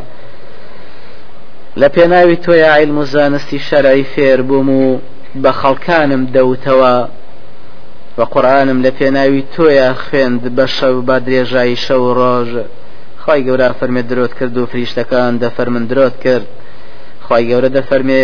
لە 1.80 1.88
پێناوی 1.96 2.38
تۆی 2.46 2.64
عیلم 2.74 2.98
و 2.98 3.06
زانستی 3.06 3.60
شەرعی 3.60 4.04
فێر 4.14 4.42
بووم 4.42 4.70
و 4.70 5.00
بە 5.44 5.52
خەڵکانم 5.60 6.24
دەوتەوە. 6.36 6.96
بە 8.18 8.26
قورآانم 8.34 8.80
لە 8.86 8.92
پێناوی 8.98 9.44
تۆیە 9.56 9.90
خوێند 10.04 10.44
بە 10.58 10.66
شەو 10.76 10.96
بە 11.08 11.16
درێژایی 11.26 11.82
شەو 11.86 12.04
ڕۆژ. 12.20 12.50
خی 13.24 13.42
گەورە 13.48 13.70
فەرمێ 13.80 14.04
درۆت 14.10 14.34
کرد 14.40 14.58
و 14.58 14.66
فریشتەکان 14.72 15.34
دەفەرمن 15.44 15.86
درۆت 15.92 16.16
کرد. 16.24 16.48
خی 17.26 17.44
گەورە 17.50 17.70
دەفەرمێ 17.78 18.24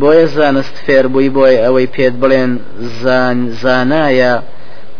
بۆیە 0.00 0.26
زانست 0.36 0.76
فێر 0.84 1.06
بووی 1.12 1.30
بۆی 1.36 1.56
ئەوەی 1.64 1.88
پێت 1.94 2.14
بڵێن 2.22 2.52
زانایە 3.62 4.34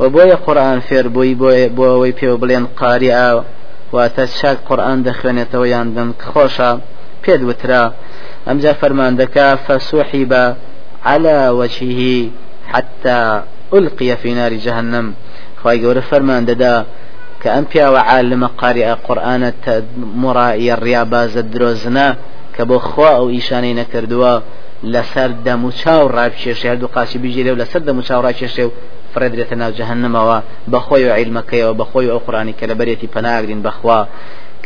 و 0.00 0.02
بۆیە 0.14 0.36
قورآان 0.44 0.80
فێر 0.88 1.06
بووی 1.14 1.34
بۆ 1.40 1.86
ئەوەی 1.92 2.14
پێ 2.18 2.28
بڵێن 2.42 2.64
قاری 2.80 3.10
ئا 3.18 3.30
واتە 3.94 4.24
چاک 4.38 4.58
قورآان 4.68 4.98
دەخوێنێتەوە 5.06 5.66
یان 5.74 5.88
دەم 5.96 6.10
خۆشە. 6.30 6.72
پێت 7.28 7.42
وترا. 7.48 7.82
ئەمجا 8.46 8.72
فەرماندەکە 8.80 9.46
فەسوحی 9.66 10.24
بە 10.30 10.42
على 11.10 11.38
وجهه 11.60 12.30
حتى 12.72 13.18
ألقي 13.76 14.16
في 14.16 14.34
نار 14.34 14.52
جهنم. 14.66 15.06
خواهي 15.62 15.86
قول 15.86 16.02
فرمان 16.02 16.44
ددا 16.44 16.84
كأن 17.42 17.64
بيا 17.72 17.88
وعالم 17.88 18.46
قارئ 18.46 18.88
قرآن 19.08 19.52
مرائي 20.24 20.72
الرياباز 20.72 21.36
الدروزنا 21.36 22.16
كبو 22.56 22.78
خوا 22.78 23.10
أو 23.20 23.28
إيشاني 23.28 23.74
نكردوا 23.74 24.40
لسر 24.82 25.30
دمو 25.44 25.70
چاو 25.70 26.06
راب 26.06 26.32
کێشێ 26.32 26.66
هەردوو 26.70 26.88
قاچی 26.94 27.18
بژیرێ 27.18 27.50
و 27.52 27.58
لەسەر 27.62 27.82
دەمو 27.88 28.02
چاو 28.08 28.22
ڕاکێشێ 28.22 28.64
و 28.66 28.70
فرێدرێتە 29.14 29.54
ناو 29.62 29.72
جەهنمەوە 29.78 30.38
بەخۆی 30.72 31.04
و 31.08 31.14
عیلمەکەیەوە 31.18 31.74
بەخۆی 31.80 32.10
ئەو 32.10 32.18
قورآنی 32.26 32.54
کە 32.58 32.64
لە 32.70 32.74
بەرێتی 32.80 33.08
پەناگرین 33.14 33.60
بەخوا. 33.66 34.00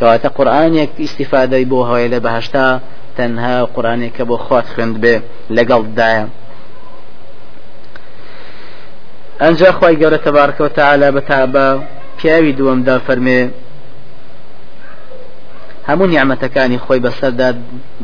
کەواتە 0.02 0.28
قورآانێک 0.36 0.90
ئیسیفادەی 1.02 1.64
بۆ 1.70 1.78
هەوای 1.88 2.08
لە 2.14 2.18
بەهشتا 2.24 2.66
تەنها 3.16 3.56
قورآانێک 3.74 4.12
کە 4.16 4.24
بۆ 4.28 4.36
خوات 4.44 4.66
خوێند 4.72 4.96
بێ 5.02 5.14
لەگەڵدایە 5.56 6.24
ئەنج 9.42 9.60
خی 9.78 9.94
گەورە 10.00 10.18
تەبارکەوە 10.26 10.70
تاالە 10.78 11.08
بەتابە 11.16 11.66
پیاوی 12.18 12.52
دووەمدا 12.58 12.96
فەرمێ 13.06 13.40
هەموو 15.88 16.10
نیعممەتەکانی 16.12 16.82
خۆی 16.84 17.00
بەسەردا 17.06 17.48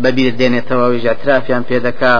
بەبییر 0.03 0.35
دێنێتەوە 0.41 0.87
ویژ 0.93 1.05
ئەترافیان 1.11 1.63
پێدەکا 1.71 2.15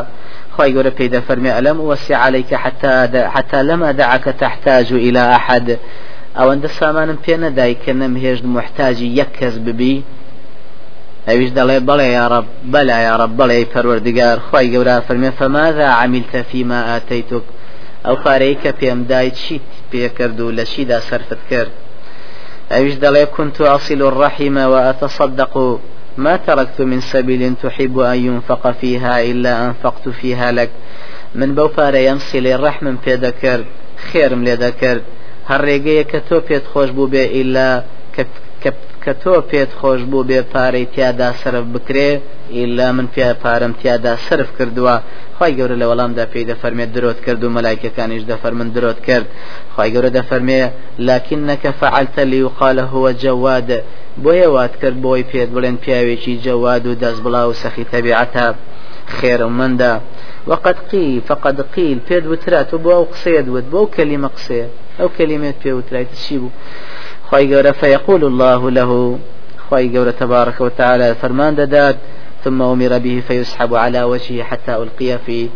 خی 0.55 0.71
گەورە 0.75 0.93
پێدا 0.99 1.21
فەرمێ 1.27 1.51
ئەلم 1.57 1.79
وەسی 1.91 2.15
عليك 2.25 2.51
حتى 2.63 2.93
حتى 3.35 3.59
لم 3.71 3.81
أدعك 3.93 4.25
تحتاج 4.43 4.89
إلى 5.07 5.23
أحد؟ 5.39 5.67
ئەوەندە 6.39 6.69
سامانم 6.79 7.19
پێ 7.25 7.35
نەدای 7.45 7.75
کە 7.83 7.93
نەمهێشت 8.01 8.45
محتاجی 8.57 9.09
یەک 9.21 9.31
کەس 9.39 9.57
ببی. 9.67 9.97
ئەویش 11.29 11.51
دەڵێ 11.59 11.79
بەڵێ 11.89 12.09
یاڕب 12.19 12.47
بەلا 12.73 12.99
یاڕب 13.09 13.33
بەڵێ 13.39 13.59
پەروەردگار 13.73 14.37
خی 14.49 14.67
گەورە 14.73 14.97
فەرمێ 15.07 15.31
فماذا 15.39 15.89
عملتە 16.01 16.41
فيما 16.51 16.81
آتيتك؟ 16.97 17.45
ئەو 18.07 18.17
پارەی 18.25 18.57
کە 18.63 18.71
پێم 18.81 19.01
دای 19.11 19.31
چیت 19.41 19.67
پێکرد 19.91 20.39
و 20.41 20.55
لە 20.59 20.65
چیدا 20.73 20.99
سەرفت 21.09 21.43
کرد؟ 21.51 21.73
ئەویش 22.73 22.95
دەڵێ 23.05 23.25
كنت 23.37 23.57
أصل 23.77 24.01
الرحم 24.11 24.57
وأتصدق 24.73 25.55
ما 26.25 26.35
تركت 26.47 26.79
من 26.91 27.01
سبيل 27.13 27.43
تحب 27.63 27.99
أن 28.13 28.19
ينفق 28.29 28.63
فيها 28.81 29.15
إلا 29.31 29.53
أنفقت 29.67 30.05
فيها 30.21 30.49
لك. 30.59 30.71
من 31.35 31.51
بەو 31.57 31.69
پارەیەم 31.77 32.19
ڕەحمم 32.65 32.97
پێ 33.05 33.15
دەکرد 33.25 33.67
خێرم 34.09 34.41
لێ 34.47 34.57
دەکرد. 34.65 35.05
هەر 35.49 35.61
ڕێگەیە 35.69 36.05
کە 36.13 36.21
تۆ 36.29 36.37
پێت 36.49 36.65
خۆش 36.73 36.89
بوو 36.97 37.11
بێ 37.13 37.25
ئیلا 37.37 37.71
کە 39.05 39.13
تۆ 39.23 39.35
پێت 39.51 39.71
خۆش 39.81 40.01
بوو 40.11 40.27
بێ 40.29 40.41
پارەی 40.53 40.87
تیادا 40.95 41.29
سرف 41.43 41.65
بکرێ 41.75 42.11
ئیلا 42.57 42.89
من 42.97 43.07
پێ 43.15 43.27
پارەم 43.43 43.73
تیادا 43.81 44.13
سرف 44.27 44.49
کردووە. 44.59 44.97
خی 45.37 45.53
گەورە 45.59 45.77
لە 45.83 45.87
وەڵامدا 45.91 46.25
پێی 46.33 46.49
دەفەرمێت 46.51 46.91
درۆت 46.97 47.19
کرد 47.27 47.41
و 47.45 47.53
مەلایکەکانیش 47.57 48.23
دەفەرمن 48.33 48.69
درۆت 48.77 49.01
کرد. 49.07 49.27
خی 49.75 49.89
گەورە 49.95 50.11
دەفەرمێ 50.19 50.63
لاکن 51.07 51.41
نەکە 51.51 51.71
فعلتە 51.81 52.23
لی 52.31 52.41
وقالە 52.47 52.85
هو 52.93 53.05
جەواد 53.23 53.69
بۆیە 54.25 54.49
وات 54.55 54.75
کرد 54.81 54.97
بۆی 55.05 55.23
پێت 55.31 55.49
بڵێن 55.55 55.77
پیاوێکی 55.83 56.35
جەواد 56.45 56.83
و 56.87 56.99
دەست 57.03 57.21
بڵا 57.25 57.43
و 57.49 57.59
سەخی 57.63 57.85
تەبیعەتە. 57.93 58.47
خێر 59.17 59.41
و 59.47 59.49
مندا. 59.59 59.95
وقد 60.51 60.77
قيل 60.93 61.21
فقد 61.29 61.57
قيل 61.75 61.99
پێت 62.09 62.25
وترات 62.31 62.71
و 62.75 62.79
بۆ 62.85 62.91
ئەو 62.97 63.07
قسەیە 63.13 63.43
دوت 63.47 63.67
بۆ 63.73 63.81
کەلیمە 63.97 64.31
قسەیە. 64.37 64.69
پێ 64.99 65.73
وترایت 65.79 66.09
چی 66.23 66.39
بوو 66.39 66.51
خی 67.31 67.45
گەورە 67.51 67.73
فيقول 67.81 68.25
الله 68.25 68.71
له. 68.71 69.19
خی 69.69 69.85
گەورە 69.95 70.13
تبارك 70.23 70.61
وتعالى 70.61 71.15
فرمان 71.15 71.55
دەدات 71.57 71.97
ثم 72.45 72.63
أمر 72.63 72.99
به 72.99 73.23
فيسحب 73.29 73.75
على 73.75 74.03
وجهه 74.03 74.43
حتى 74.43 74.75
ألقي 74.77 75.19
في 75.19 75.49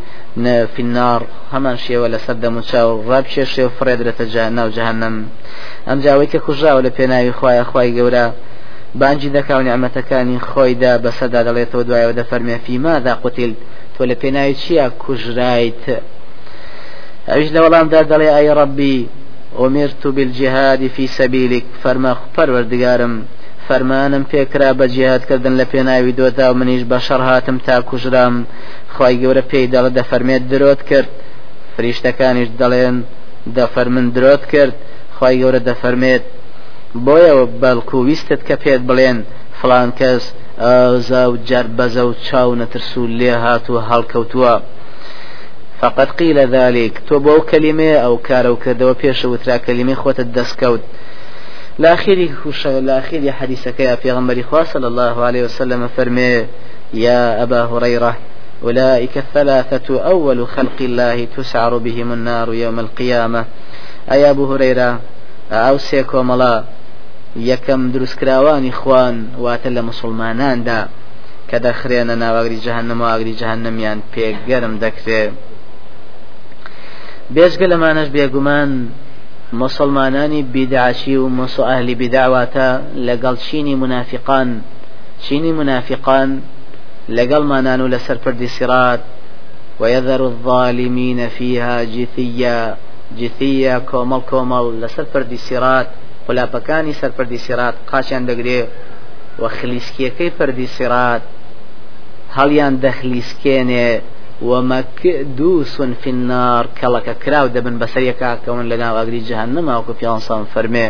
في 0.75 0.83
النار. 0.83 1.23
همان 1.53 1.77
شيء 1.77 1.99
ولا 1.99 2.19
سد 2.19 2.47
مشاو 2.47 3.13
راب 3.13 3.27
شيء 3.27 3.45
شيء 3.45 3.69
فريد 3.69 4.03
رتجانا 4.03 4.65
وجهنم 4.65 5.27
أم 5.89 6.01
جاويك 6.01 6.37
كجا 6.37 6.73
ولا 6.75 6.89
بيناوي 6.89 7.33
خوايا 7.33 7.63
خواي 7.63 7.91
جورا 7.91 8.33
بانجي 8.95 9.29
دكا 9.29 9.57
ونعمتكاني 9.57 10.39
خويدا 10.39 10.97
بسدا 10.97 11.43
دليتو 11.43 11.83
دوايا 11.83 12.07
ودفرمي 12.07 12.59
في 12.59 12.79
ماذا 12.79 13.15
قتل 13.15 13.55
تولى 13.99 14.15
بيناوي 14.15 14.55
شيء 14.55 14.91
كجرايت 15.09 15.85
أجل 17.29 17.59
ولام 17.59 17.89
دا 17.89 18.03
دلي 18.03 18.39
أي 18.39 18.53
ربي 18.53 19.09
أمرت 19.59 20.07
بالجهاد 20.07 20.87
في 20.87 21.07
سبيلك. 21.07 21.65
فرما 21.83 22.17
پروردگارم 22.37 23.23
فەرمانم 23.69 24.25
پێکرا 24.33 24.71
بە 24.79 24.87
جیهاتکردن 24.95 25.55
لە 25.61 25.65
پێناوی 25.73 26.17
دۆتا 26.21 26.47
و 26.51 26.55
منیش 26.55 26.83
بە 26.91 26.99
شەڕ 27.07 27.21
هاتم 27.29 27.59
تا 27.67 27.81
کوژرام. 27.89 28.35
خی 28.95 29.15
گەورە 29.23 29.43
پێی 29.51 29.71
دەڵە 29.73 29.91
دەفەرمێت 29.99 30.43
درۆت 30.53 30.83
کرد. 30.91 31.11
فریشتەکانیش 31.75 32.49
دەڵێن 32.61 32.97
دەفەر 33.57 33.87
من 33.95 34.07
درۆت 34.17 34.45
کرد. 34.53 34.75
خی 35.17 35.35
گەورە 35.41 35.61
دەفەرمێت 35.69 36.25
بۆیەوە 37.07 37.45
بەڵکو 37.63 37.99
ویستت 38.09 38.41
کە 38.49 38.57
پێت 38.63 38.83
بڵێن. 38.89 39.19
فلان 39.59 39.89
کەس 39.99 40.25
ئازا 40.65 41.25
و 41.33 41.37
جار 41.49 41.67
بەزە 41.79 42.03
و 42.09 42.13
چاو 42.27 42.51
نەترسو 42.61 43.03
لێ 43.19 43.33
هاتووە 43.45 43.81
هەڵکەوتووە. 43.91 44.55
فقط 45.83 46.11
قيل 46.11 46.39
ذلك. 46.39 47.03
تو 47.09 47.19
بو 47.19 47.41
كلمة 47.41 47.95
أو 47.95 48.17
كارو 48.19 48.57
كردو 48.57 48.95
بيش 48.95 49.25
وترا 49.25 49.57
كلمة 49.57 49.95
خوت 49.95 50.21
الدسكوت 50.21 50.81
لاخيري 51.79 52.35
لاخيري 52.65 53.33
حديثك 53.33 53.81
يا 53.81 53.95
پیغمبر 53.95 54.43
خوا 54.51 54.65
صلى 54.65 54.87
الله 54.87 55.25
عليه 55.25 55.45
وسلم 55.45 55.89
فرمي 55.97 56.47
يا 56.95 57.43
أبا 57.43 57.65
هريرة 57.65 58.17
أولئك 58.63 59.19
الثلاثة 59.19 60.05
أول 60.05 60.49
خلق 60.49 60.79
الله 60.81 61.25
تسعر 61.37 61.79
بهم 61.79 62.13
النار 62.13 62.55
يوم 62.55 62.81
القيامة. 62.81 63.45
أي 64.13 64.31
أبو 64.31 64.55
هريرة 64.55 65.01
أو 65.53 65.79
سيكو 65.79 66.23
ملا 66.23 66.65
يكم 67.37 67.93
دروس 67.93 68.15
كراواني 68.15 68.73
خوان 68.73 69.27
واتل 69.39 69.83
مسلمانان 69.83 70.65
دا 70.65 70.89
كدا 71.49 71.73
خرينا 71.73 72.15
ناواغري 72.15 72.57
جهنم 72.57 73.01
واغري 73.01 73.33
جهنم 73.33 73.79
يان 73.81 74.01
بيگرم 74.15 74.79
دكتي 74.79 75.31
بێژگە 77.35 77.67
لەمانەش 77.73 78.09
بێگومان 78.17 78.71
مسلمانانی 79.63 80.43
بیدعشی 80.55 81.17
و 81.17 81.29
ئەهلی 81.69 81.95
بیداواتە 82.03 82.69
لەگەڵ 83.07 83.35
چینی 83.47 83.75
منافقان 83.83 84.49
چینی 85.25 85.53
منافقان 85.61 86.31
لەگەڵ 87.17 87.43
مانان 87.53 87.81
و 87.81 87.91
لەسەر 87.95 88.19
پردی 88.25 88.49
سرات 88.59 89.01
ويذر 89.81 90.21
الظالمين 90.23 91.29
فيها 91.29 91.85
جثيا 91.85 92.77
جثيا 93.19 93.79
كومل 93.79 94.21
كومل 94.31 94.81
لسر 94.81 95.05
پردی 95.05 95.37
سرات 95.37 95.87
قلاپەکانی 96.29 96.95
سەر 97.01 97.11
پردی 97.19 97.39
سرات 97.39 97.75
قاچیان 97.91 98.27
دەگرێ 98.27 98.61
و 99.43 99.49
خلیسکیەکەی 99.49 100.31
پردی 100.39 100.67
سرات 100.67 101.23
هەڵیان 102.37 102.75
دەخلیسکێنێ 102.85 103.89
ومكدوس 104.01 104.22
ومەکدوسون 104.49 105.91
فنار 106.03 106.65
کەڵەکە 106.79 107.15
کراو 107.23 107.47
دەبن 107.55 107.75
بەسەر 107.83 108.03
یەکاکەون 108.11 108.67
لە 108.71 108.77
ناواگری 108.83 109.21
جهنمما 109.29 109.73
وەکو 109.79 109.93
پیانسان 110.01 110.43
فەرمێ. 110.53 110.89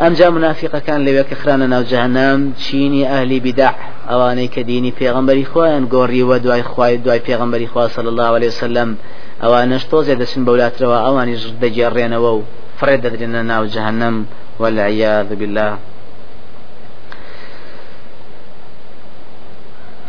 ئەمجا 0.00 0.28
منافقەکان 0.36 1.00
لەوێ 1.06 1.24
کە 1.28 1.34
خرانە 1.40 1.66
ناو 1.74 1.84
جەهنەم 1.92 2.40
چینی 2.62 3.02
ئەهلی 3.10 3.40
بیداع. 3.46 3.74
ئەوانەی 4.10 4.48
کە 4.54 4.62
دینی 4.70 4.92
پێغمبەری 5.00 5.48
خۆیان 5.52 5.84
گۆڕیوە 5.94 6.36
دوای 6.44 6.62
خوای 6.70 6.96
دوای 7.04 7.24
پێغمبەری 7.28 7.68
خوا 7.72 7.84
صلی 7.96 8.10
الله 8.12 8.30
عليه 8.36 8.50
وسلم. 8.54 8.90
ئەوانەش 9.42 9.84
تۆزێ 9.90 10.14
دەچن 10.20 10.42
بەولاترەوە 10.46 10.98
ئەوانیش 11.06 11.42
دەگێڕێنەوە 11.62 12.30
و 12.36 12.42
فڕێ 12.78 12.96
دەدرێنە 13.04 13.42
ناو 13.52 13.64
جەهنەم 13.74 14.16
والعیاذ 14.60 15.28
بالله. 15.40 15.72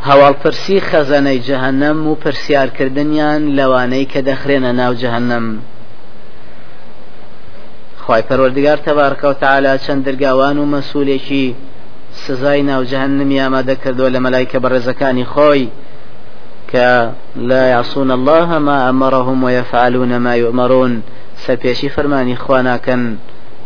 هەواڵپرسی 0.09 0.77
خەزانەی 0.89 1.43
جەهنەم 1.47 1.99
و 2.09 2.15
پرسیارکردنیان 2.23 3.41
لەوانەی 3.57 4.09
کە 4.11 4.19
دەخرێنە 4.29 4.71
ناو 4.81 4.93
جەهنەم 5.01 5.45
خی 8.03 8.21
پەروەردگار 8.27 8.79
تەبارکەوت 8.87 9.37
تعالا 9.43 9.77
چەند 9.85 10.01
دەرگاوان 10.07 10.55
و 10.57 10.69
مەسوولێکی 10.73 11.45
سزای 12.23 12.63
ناو 12.69 12.83
جەهنمی 12.91 13.41
ئامادە 13.43 13.75
کردو 13.83 14.09
لە 14.15 14.19
مەلایکە 14.25 14.57
بەڕێزەکانی 14.63 15.29
خۆی 15.33 15.63
کە 16.71 16.89
لا 17.49 17.63
يعصون 17.73 18.11
الله 18.17 18.47
ما 18.67 18.77
أمرهم 18.89 19.43
ويفعلون 19.43 20.17
ما 20.17 20.35
يؤمرون. 20.43 20.93
سەرپێشی 21.43 21.89
فەرمانی 21.95 22.35
خوا 22.43 22.59
ناکەن 22.69 23.03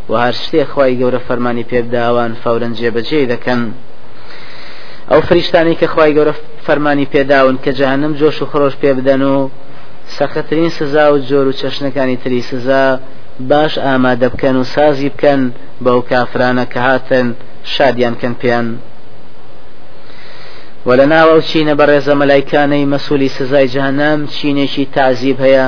و 0.09 0.13
هەر 0.23 0.35
شتێک 0.41 0.67
خی 0.73 0.93
گەورە 0.99 1.19
فەرمانی 1.27 1.67
پێبداوان 1.71 2.31
فورەن 2.41 2.73
جێبەجێ 2.79 3.21
دەکەن. 3.33 3.61
ئەو 5.11 5.21
فریشتانی 5.27 5.75
کە 5.79 5.87
خی 5.93 6.11
گەورە 6.15 6.33
فەرمانی 6.65 7.07
پێداون 7.13 7.57
کە 7.63 7.71
جاهنم 7.79 8.13
جۆش 8.19 8.37
و 8.41 8.45
خۆش 8.51 8.73
پێ 8.81 8.91
بدەن 8.97 9.21
و 9.21 9.49
سەختترین 10.17 10.69
سزا 10.69 11.05
و 11.13 11.17
جۆر 11.29 11.45
و 11.47 11.57
چەشنەکانی 11.59 12.17
تری 12.23 12.41
سزا 12.41 12.99
باش 13.49 13.73
ئامادە 13.85 14.27
بکەن 14.33 14.55
و 14.55 14.63
سازی 14.63 15.09
بکەن 15.09 15.41
بەو 15.83 15.99
کافرانە 16.09 16.65
کە 16.73 16.79
هاتن 16.87 17.27
شادیان 17.73 18.15
کەن 18.21 18.33
پێیان. 18.41 18.67
وە 20.87 20.93
لە 20.99 21.05
ناوە 21.13 21.37
چینە 21.49 21.73
بەڕێزە 21.79 22.13
مەلایکانەی 22.21 22.89
مەسوولی 22.93 23.29
سزای 23.37 23.67
جانام 23.75 24.19
چینێکی 24.35 24.85
تعزیب 24.95 25.37
هەیە. 25.45 25.67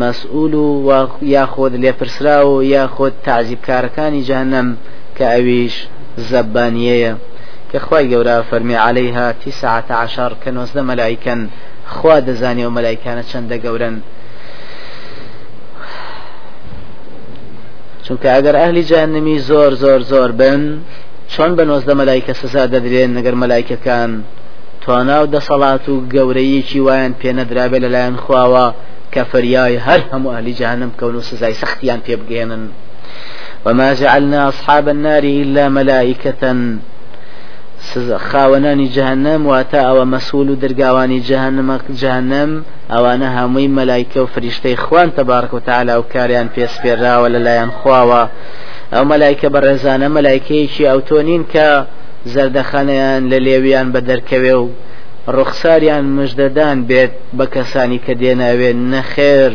مەسئول 0.00 0.54
و 0.54 0.90
یاخۆت 1.34 1.72
لێپرسرا 1.82 2.38
و 2.50 2.54
یاخۆت 2.74 3.14
تعزیبکارەکانی 3.26 4.26
جانم 4.28 4.68
کە 5.16 5.24
ئەویش 5.32 5.74
زەبانیەیە. 6.28 7.12
كخواي 7.72 8.08
جورا 8.08 8.42
فرمي 8.42 8.76
عليها 8.76 9.32
تسعة 9.44 9.84
عشر 9.90 10.36
كنوزد 10.44 10.78
ملائكا 10.78 11.48
خوا 11.88 12.18
دزاني 12.18 12.66
وملائكان 12.66 13.22
چند 13.32 13.52
جورا 13.64 13.90
چونکە 18.08 18.28
ئەگەر 18.36 18.54
ئەهلی 18.60 18.82
جانمی 18.90 19.36
زۆر 19.48 19.72
زۆر 19.82 20.00
زۆر 20.12 20.30
بن 20.40 20.62
چۆن 21.32 21.50
بە 21.56 21.64
نۆزدە 21.70 21.94
مەلایکە 22.00 22.32
سزا 22.40 22.64
دەدرێن 22.74 23.10
نەگەر 23.18 23.34
مەلایکەکان 23.42 24.10
توانا 24.82 25.16
و 25.22 25.30
دەسەڵات 25.34 25.84
و 25.92 25.94
گەورەیەکی 26.14 26.80
وایان 26.86 27.14
پێنەدرابێ 27.20 27.78
لەلایەن 27.84 28.16
خواوە 28.24 28.66
کە 29.12 29.22
فریای 29.30 29.78
هەر 29.86 30.00
هەموو 30.10 30.34
ئەهلی 30.34 30.54
جانم 30.60 30.90
کەون 30.98 31.14
و 31.16 31.26
سزای 31.30 31.54
سەختیان 31.62 32.00
پێ 32.06 32.14
بگێنن 32.20 32.64
وما 33.64 33.88
جعلنا 34.00 34.40
أصحاب 34.48 34.86
النار 34.94 35.24
إلا 35.42 35.64
ملائكة 35.78 36.42
خاوەنانی 38.30 38.88
جەهنم 38.96 39.40
واتە 39.50 39.80
ئەوە 39.86 40.04
مەسول 40.14 40.48
و 40.50 40.60
دەرگاوانی 40.62 41.24
جەهنم 41.28 41.68
جەهنم 42.02 42.50
ئەوانە 42.92 43.28
هەمووی 43.36 43.74
مەلایکە 43.78 44.18
و 44.22 44.30
فریشتەی 44.34 44.76
خوان 44.84 45.08
تەبارک 45.16 45.52
و 45.54 45.60
تعالا 45.60 45.94
و 46.00 46.08
کاریان 46.12 46.48
پێسپێراوە 46.54 47.28
لەلایەن 47.34 47.70
خواوە. 47.78 48.22
ئەو 48.94 49.04
مەلایکە 49.12 49.48
بە 49.54 49.60
ڕێزانە 49.66 50.08
مەلایکەیەکی 50.16 50.88
ئەوتۆنین 50.90 51.44
کە 51.52 51.68
زەردەخانەیان 52.32 53.22
لە 53.30 53.38
لێویان 53.46 53.88
بە 53.94 54.00
دەرکەوێ 54.08 54.54
و 54.62 54.66
ڕوخساریان 55.36 56.04
مژدەدان 56.16 56.78
بێت 56.88 57.12
بە 57.38 57.46
کەسانی 57.54 58.00
کە 58.04 58.12
دێناوێت 58.20 58.78
نەخێر 58.92 59.52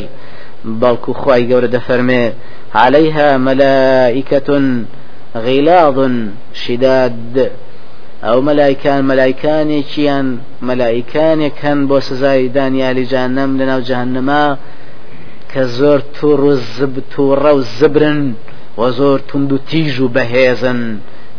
بەڵکو 0.82 1.12
خی 1.22 1.44
گەورە 1.50 1.70
دەفەرمێ. 1.76 2.26
عليها 2.76 3.38
ملائكة 3.38 4.50
غلاظ 5.36 5.98
شداد 6.54 7.52
ئەو 8.26 8.40
مەلایکان 8.48 9.02
مەلایکانێکیان 9.10 10.28
مەلایکانێک 10.68 11.58
هەن 11.66 11.80
بۆ 11.90 11.98
سزای 12.08 12.50
دانیالی 12.58 13.06
جانەم 13.12 13.52
لەناو 13.60 13.82
جهنما 13.90 14.46
کە 15.52 15.64
زۆر 15.78 16.00
توڕ 16.16 16.40
و 16.50 16.54
زب 16.76 16.96
تووڕە 17.12 17.52
و 17.58 17.62
زبرن 17.80 18.22
و 18.80 18.82
زۆر 19.00 19.20
تونند 19.30 19.52
و 19.54 19.58
تیژ 19.70 19.94
و 20.00 20.08
بەهێزن. 20.16 20.82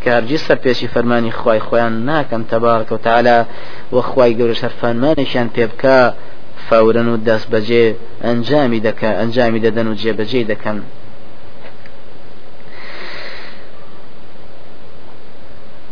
کارجی 0.05 0.37
سەر 0.45 0.57
پێشی 0.65 0.87
فەرمانی 0.93 1.31
خی 1.39 1.59
خۆیان 1.67 1.95
ناکەم 2.09 2.43
تەبارکە 2.51 2.93
و 2.95 3.03
تعالا 3.07 3.39
و 3.95 3.97
خی 4.09 4.31
گەورە 4.37 4.55
شەرفانمانێکیان 4.61 5.49
پێ 5.55 5.65
بکە 5.71 5.97
فورن 6.67 7.07
و 7.13 7.17
دەست 7.27 7.47
بەجێ 7.53 7.85
ئەنجامی 8.25 8.79
دەکە 8.87 9.09
ئەنجامی 9.19 9.59
دەدەن 9.65 9.87
و 9.89 9.97
جێبەجێ 10.01 10.41
دەکەن. 10.51 10.77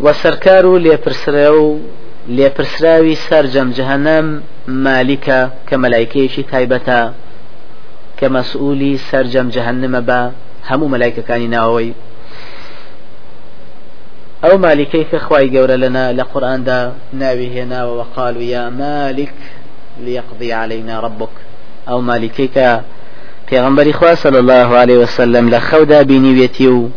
و 0.04 0.14
سەرکار 0.14 0.66
و 0.66 0.80
لێپرسرە 0.86 1.50
و 1.62 1.80
لێپرسراوی 2.38 3.16
سەررجەم 3.26 3.70
جەهنەم 3.78 4.28
مالیکە 4.86 5.42
کە 5.68 5.76
مەلایکەیەکی 5.84 6.48
تایبەتە 6.52 7.02
کە 8.18 8.28
مەسئولی 8.36 9.00
سەررجەم 9.08 9.48
جەهنمە 9.56 10.02
بە 10.08 10.22
هەموو 10.70 10.92
مەلایکەکانی 10.94 11.52
ناوەوەی. 11.56 11.94
لنا 15.84 16.12
لقرآن 16.12 16.64
دا 16.64 16.92
ناوي 17.14 17.48
هنا 17.60 17.80
وقالوا 17.86 18.44
يا 18.56 18.70
مالك 18.70 19.34
ليقضي 20.06 20.54
علينا 20.54 21.00
ربك. 21.00 21.36
أو 21.90 22.02
مالكي 22.02 22.48
ك 22.48 22.82
پیغمبر 23.52 23.92
خوا 23.92 24.16
صلى 24.16 24.40
الله 24.40 24.78
عليه 24.78 24.98
وسلم 24.98 25.50
لخودا 25.50 26.02
بنيويتي 26.02 26.68
و 26.68 26.90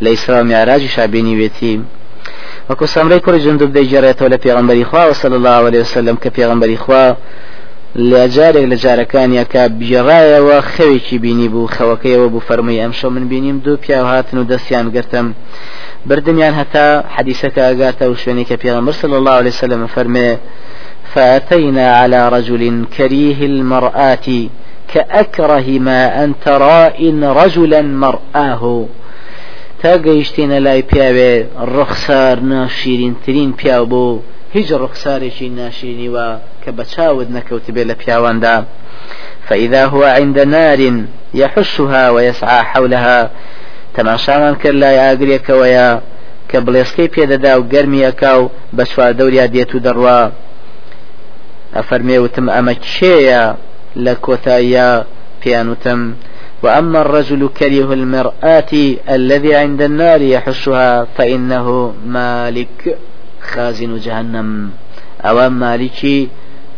لإسراء 0.00 0.42
معراج 0.44 0.86
شابينيويتي 0.86 1.80
وەکو 2.70 2.86
سامرەی 2.94 3.20
کوڕی 3.24 3.40
جندوب 3.46 3.70
دەیجارێتەوە 3.76 4.28
لە 4.34 4.38
پێغمبەری 4.44 4.84
خوا 4.84 5.12
صلی 5.12 5.36
الله 5.40 5.60
عليه 5.68 5.80
وسلم 5.80 6.16
کە 6.22 6.28
پێغمبەری 6.36 6.78
خوا 6.84 7.16
لە 7.96 8.22
جارێک 8.36 8.66
لە 8.72 8.76
جارەکانیە 8.84 9.44
کە 9.52 9.62
بیێڕایەوە 9.80 10.58
خەوێکی 10.72 11.18
بینی 11.24 11.48
بوو 11.52 11.72
خەوەکەیەوە 11.76 12.28
بوو 12.32 12.46
فەرمووی 12.48 12.82
ئەمشە 12.82 13.04
من 13.14 13.24
بینیم 13.28 13.58
دوو 13.64 13.76
پیا 13.76 14.04
هاتن 14.10 14.38
و 14.38 14.44
دەستیان 14.52 14.86
گرتم. 14.94 15.26
بردمیان 16.08 16.54
هەتا 16.60 16.86
حدیثەکە 17.16 17.62
ئەگاتە 17.68 18.04
و 18.10 18.14
شوێنی 18.20 18.44
کە 18.48 18.56
پێغمبەر 18.62 18.94
صلی 19.02 19.16
الله 19.20 19.34
عليه 19.40 19.50
وسلم 19.56 19.86
فەرمێ 19.94 20.30
فأتينا 21.14 21.86
على 22.00 22.28
رجل 22.36 22.84
كريه 22.96 23.40
المرآة 23.52 24.28
كأكره 24.92 25.68
ما 25.78 26.24
أن 26.24 26.34
ترى 26.44 26.80
إن 27.08 27.24
رجلا 27.24 27.82
مرآه. 27.82 28.62
تا 29.82 29.92
گەیشتێنە 30.06 30.58
لای 30.66 30.82
پیاوێ 30.90 31.34
ڕخسار 31.74 32.36
ناشیرینترین 32.52 33.50
پیاو 33.58 33.84
بۆ 33.92 34.04
هیچ 34.54 34.68
ڕخسارێکی 34.82 35.48
ناشینیوە 35.58 36.28
کە 36.62 36.70
بە 36.76 36.84
چاود 36.92 37.28
نەکەوت 37.36 37.66
بێ 37.74 37.82
لە 37.90 37.94
پیاواندا. 38.02 38.56
فإذا 39.48 39.82
هو 39.92 40.02
عند 40.18 40.38
نار 40.54 40.80
يحشها 41.34 42.04
ويسعى 42.14 42.60
حولها 42.70 43.20
تەماشامان 43.96 44.54
کرد 44.62 44.76
لای 44.82 44.98
ئاگرێکەوەیە 45.04 45.88
کە 46.50 46.58
بڵێسکەی 46.64 47.12
پێدەدا 47.14 47.52
و 47.58 47.68
گەرمیەکە 47.72 48.32
و 48.40 48.50
بە 48.76 48.84
سوار 48.90 49.12
دەوریا 49.18 49.46
دێت 49.54 49.70
و 49.74 49.82
دەڕوا. 49.86 50.20
ئەفەرمێوتم 51.76 52.46
ئەمە 52.54 52.74
کێیە 52.88 53.44
لە 54.04 54.14
کۆتاییە؟ 54.24 54.90
پیانوتم 55.40 56.00
وأما 56.62 57.00
الرجل 57.00 57.48
كره 57.58 57.92
المرآة 57.92 58.72
الذي 59.16 59.54
عند 59.54 59.82
النار 59.82 60.20
يحشها 60.22 61.04
فإنه 61.04 61.94
مالك 62.06 62.98
خازن 63.40 63.96
جهنم. 63.96 64.70
أو 65.24 65.50
مالكي 65.50 66.28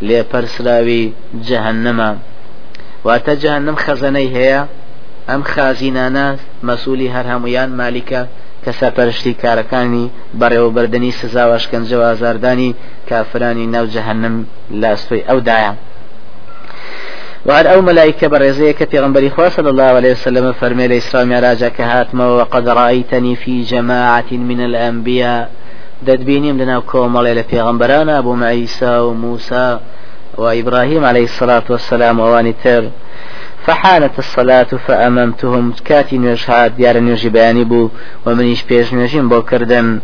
لبرسلاوي 0.01 1.13
جهنم. 1.47 2.17
واتە 3.05 3.33
جهنم 3.43 3.75
خەزەنەی 3.85 4.29
هەیە 4.37 4.61
ئەم 5.29 5.41
خازینانە 5.53 6.27
مەسوولی 6.67 7.11
هەر 7.15 7.25
هەمویان 7.33 7.69
مالیکە 7.79 8.21
کە 8.63 8.71
سەرپەرشتی 8.79 9.37
کارەکانی 9.43 10.11
بەڕێوەبەردننی 10.39 11.17
سزاوەشکەنجەوە 11.19 12.05
ئازاردانی 12.09 12.75
کافرانی 13.09 13.71
ناو 13.75 13.85
جەهنم 13.95 14.35
لاستۆی 14.81 15.25
ئەودایە 15.29 15.73
وهر 17.45 17.73
أو 17.73 17.81
ملائكة 17.81 18.27
برزيك 18.27 18.89
في 18.89 18.99
غنبري 18.99 19.31
صلى 19.49 19.69
الله 19.69 19.83
عليه 19.83 20.11
وسلم 20.11 20.51
فرمي 20.51 20.85
الإسلام 20.85 21.33
راجع 21.33 21.67
كهاتما 21.67 22.25
وقد 22.25 22.69
رأيتني 22.69 23.35
في 23.35 23.61
جماعة 23.61 24.31
من 24.31 24.65
الأنبياء. 24.65 25.51
ددبينيم 26.03 26.57
لنا 26.57 26.79
كومال 26.79 27.27
إلى 27.27 27.43
في 27.43 27.61
غنبرانا 27.61 28.17
أبو 28.17 28.33
معيسى 28.35 28.97
وموسى 28.97 29.79
وإبراهيم 30.37 31.05
عليه 31.05 31.23
الصلاة 31.23 31.63
والسلام 31.69 32.19
ووانتر 32.19 32.89
فحانت 33.65 34.19
الصلاة 34.19 34.63
فأممتهم 34.63 35.73
كاتي 35.85 36.17
نشهاد 36.17 36.75
ديار 36.75 36.99
نيوجي 36.99 37.29
بياني 37.29 37.63
بو 37.63 37.89
ومنيش 38.25 38.63
بيش 38.63 38.93
نيوجين 38.93 39.29
بو 39.29 39.41
كردن. 39.41 39.99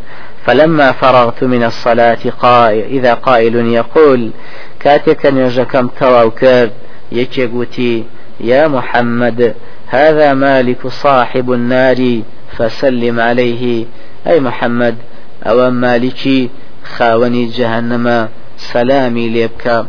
فلما 0.45 0.91
فرغت 0.91 1.43
من 1.43 1.63
الصلاة 1.63 2.17
قائل 2.39 2.83
إذا 2.83 3.13
قائل 3.13 3.55
يقول 3.55 4.31
كاتك 4.79 5.25
نيوجكم 5.25 5.87
تواو 5.87 6.31
كرد. 6.31 6.71
يكيغوتي 7.11 8.03
يا 8.39 8.67
محمد 8.67 9.55
هذا 9.87 10.33
مالك 10.33 10.87
صاحب 10.87 11.51
النار 11.51 12.21
فسلم 12.57 13.19
عليه. 13.19 13.85
أي 14.27 14.39
محمد 14.39 14.95
أو 15.43 15.71
مالكي 15.71 16.49
خاوني 16.83 17.45
جهنم 17.45 18.27
سلامي 18.57 19.29
ليبكى. 19.29 19.85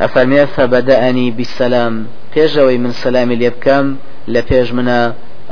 أفرمي 0.00 0.46
فبدأني 0.46 1.30
بالسلام. 1.30 2.06
پێشەوەی 2.34 2.78
من 2.84 2.92
لە 4.28 4.40
پێش 4.48 4.68
منە 4.76 5.00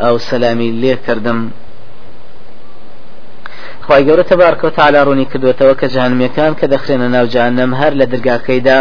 ئەو 0.03 0.15
سەلامی 0.29 0.71
لێ 0.83 0.95
کردم 1.07 1.39
خی 3.87 4.03
گەورە 4.07 4.25
تەبارکەوت 4.31 4.75
تالا 4.79 5.01
ڕوونی 5.07 5.29
کردوێتەوە 5.31 5.75
کە 5.81 5.87
جانمیەکان 5.95 6.53
کە 6.59 6.67
دەخرێنە 6.73 7.09
ناو 7.17 7.27
جانم 7.35 7.71
هەر 7.81 7.93
لە 8.01 8.07
دەرگاکەیدا 8.13 8.81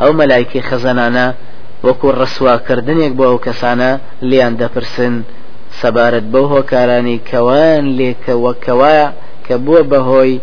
ئەو 0.00 0.10
مەلایکی 0.20 0.64
خەزەنانە 0.68 1.26
وەکو 1.88 2.08
ڕسواکردنێک 2.20 3.12
بۆ 3.18 3.24
ئەو 3.30 3.38
کەسانە 3.46 3.90
لیان 4.28 4.54
دەپرسن. 4.60 5.14
سەبارەت 5.80 6.26
بەو 6.32 6.46
هۆکارانی 6.54 7.22
کەوان 7.30 7.82
لێکە 7.98 8.34
وەکەوە 8.44 8.98
کە 9.46 9.54
بووە 9.64 9.82
بەهۆی 9.90 10.40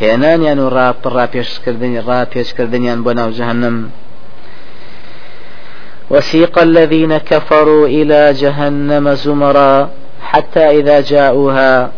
هێنانیان 0.00 0.58
و 0.60 0.68
ڕاپێشکردنی 1.16 2.04
ڕاپێشکردنیان 2.08 2.98
بۆ 3.04 3.12
ناو 3.18 3.30
جەهنم. 3.38 3.76
وسيق 6.10 6.58
الذين 6.58 7.18
كفروا 7.18 7.86
إلى 7.86 8.32
جهنم 8.32 9.14
زمرا 9.14 9.88
حتى 10.22 10.60
إذا 10.78 11.00
جاءوها 11.00 11.90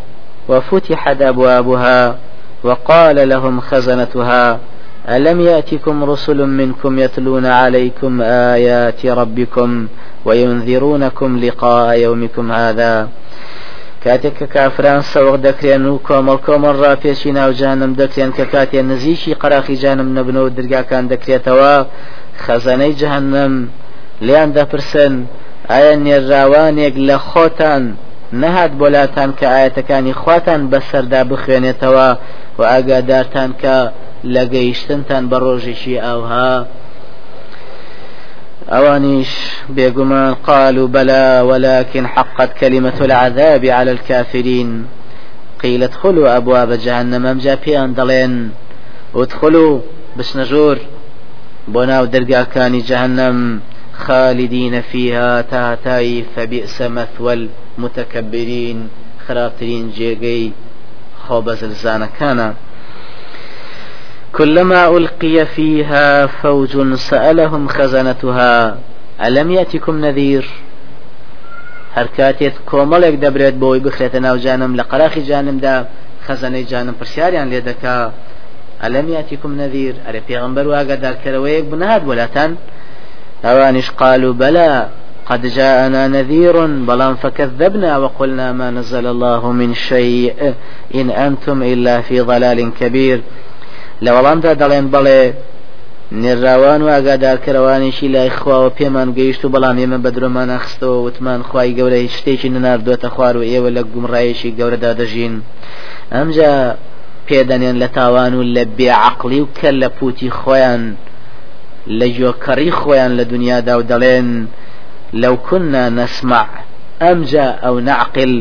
وفتحت 0.49 1.23
أبوابها 1.23 2.17
وقال 2.65 3.29
لهم 3.29 3.61
خزنتها 3.61 4.59
ألم 5.09 5.41
يأتكم 5.41 6.05
رسل 6.05 6.47
منكم 6.47 6.99
يتلون 6.99 7.47
عليكم 7.47 8.23
آيات 8.23 9.07
ربكم 9.07 9.87
وينذرونكم 10.25 11.39
لقاء 11.39 11.99
يومكم 11.99 12.53
هذا؟ 12.53 13.09
کاتێک 14.05 14.35
کە 14.41 14.47
کافران 14.57 15.01
سەوق 15.13 15.37
دەکرێن 15.47 15.85
و 15.87 16.01
کۆمەڵ 16.09 16.39
کۆمەڵ 16.47 16.77
ڕاپێشی 16.85 17.31
ناوجانم 17.39 17.93
دەکرێن 18.01 18.31
کە 18.37 18.45
کاتێ 18.53 18.81
نزیشی 18.91 19.39
قەراخی 19.43 19.77
جانم 19.83 20.09
نەبنەوە 20.17 20.55
دەرگاکان 20.57 21.05
دەکرێتەوە 21.13 21.75
خەزانەی 22.45 22.97
جەهنم 23.01 23.53
لیان 24.27 24.51
دەپرسن 24.57 25.15
ئایا 25.71 25.95
نێراوانێک 26.05 26.95
لە 27.09 27.17
خۆتان 27.29 27.83
نەهات 28.41 28.73
بۆلاتان 28.81 29.31
کە 29.39 29.47
ئاەتەکانی 29.55 30.19
خواتان 30.21 30.61
بەسەردا 30.73 31.23
بخوێنێتەوە 31.31 32.09
و 32.59 32.63
ئاگادارتان 32.71 33.51
لە 34.25 34.45
گەیشتنتان 34.53 35.29
بە 35.31 35.37
ڕۆژێکی 35.45 36.01
ئاوها. 36.05 36.67
أوانيش 38.69 39.29
بيقمان 39.69 40.35
قالوا 40.35 40.89
بلى 40.89 41.41
ولكن 41.45 42.07
حقت 42.07 42.53
كلمة 42.53 42.93
العذاب 43.01 43.65
على 43.65 43.93
الكافرين 43.93 44.87
قيل 45.63 45.83
ادخلوا 45.83 46.37
أبواب 46.37 46.73
جهنم 46.73 47.27
أم 47.27 47.39
جابيان 47.39 47.95
دلين 47.95 48.51
ادخلوا 49.15 49.81
بسنجور 50.17 50.79
بناو 51.69 52.05
درقا 52.05 52.43
كان 52.43 52.79
جهنم 52.79 53.61
خالدين 53.95 54.81
فيها 54.81 55.41
تاتاي 55.43 56.25
فبئس 56.37 56.83
مثوى 56.83 57.49
المتكبرين 57.79 58.89
خرابترين 59.29 59.91
جيغي 59.91 60.53
خوبز 61.27 61.65
الزانة 61.65 62.09
كان 62.21 62.55
كلما 64.33 64.97
ألقي 64.97 65.47
فيها 65.47 66.27
فوج 66.27 66.95
سألهم 66.95 67.69
خزنتها 67.69 68.79
ألم 69.27 69.51
يأتكم 69.51 70.05
نذير؟ 70.05 70.47
هەرکاتێت 71.97 72.57
کۆمەڵێک 72.71 73.15
دەبرێت 73.25 73.57
بۆی 73.63 73.81
بخرێتە 73.87 74.19
ناو 74.27 74.37
جانم 74.45 74.73
لە 74.79 74.85
قەراخی 74.91 75.23
جانمدا 75.31 75.77
خەزانەی 76.27 76.65
جانم 76.71 76.95
پرسیاریان 77.01 77.47
لێ 77.53 77.61
دەکا. 77.69 77.97
ئەلم 78.83 79.07
یاتیکم 79.17 79.53
نەذیر 79.61 79.95
ئەرە 80.07 80.21
پێغمبەر 80.29 80.67
واگەدارکەرەوەیەک 80.73 81.65
بنهات 81.73 82.03
بۆلاتان. 82.09 82.51
ئەوانش 83.45 83.89
قالوا 84.01 84.33
بلى 84.43 84.71
قد 85.31 85.43
جاءنا 85.57 86.03
نذير 86.17 86.57
بلان 86.89 87.15
فكذبنا 87.23 87.91
وقلنا 88.03 88.47
ما 88.53 88.69
نزل 88.79 89.07
الله 89.15 89.43
من 89.61 89.71
شيء 89.75 90.55
إن 90.99 91.07
أنتم 91.27 91.59
إلا 91.73 91.95
في 92.07 92.17
ضلال 92.31 92.59
كبير. 92.81 93.19
لە 94.05 94.11
وەڵامدا 94.17 94.53
دەڵێن 94.61 94.87
بەڵێ 94.95 95.23
نێراوان 96.23 96.81
و 96.83 96.89
ئاگادارکەرەوانێکی 96.95 98.13
لای 98.15 98.31
خواوە 98.39 98.71
پێمان 98.79 99.09
گەیشت 99.19 99.43
و 99.45 99.53
بەڵام 99.55 99.77
ئێمە 99.81 99.99
بە 100.05 100.11
درۆمانە 100.17 100.57
خستەوە 100.65 100.99
وتمان 101.05 101.41
خی 101.49 101.71
گەورە 101.79 101.99
هیچ 102.05 102.15
شتێکی 102.19 102.53
نناردوێتە 102.55 103.09
خوار 103.15 103.35
و 103.37 103.47
ئێوە 103.51 103.71
لە 103.77 103.83
گومڕایشی 103.93 104.55
گەورەدا 104.59 104.93
دەژین. 105.01 105.35
ئەمجا 106.15 106.53
پێدەنێن 107.27 107.77
لە 107.83 107.89
تاوان 107.97 108.33
و 108.35 108.43
لە 108.55 108.65
بێعقلی 108.77 109.41
و 109.43 109.49
کە 109.59 109.71
لە 109.81 109.89
پوتی 109.97 110.31
خۆیان 110.41 110.83
لە 111.99 112.07
جۆکەڕی 112.17 112.71
خۆیان 112.81 113.13
لە 113.19 113.25
دنیادا 113.33 113.75
و 113.79 113.87
دەڵێن 113.91 114.29
لەو 115.23 115.35
كنا 115.49 115.85
نسمع 115.99 116.47
ئەمجا 117.03 117.47
ئەو 117.63 117.77
نعقل 117.89 118.33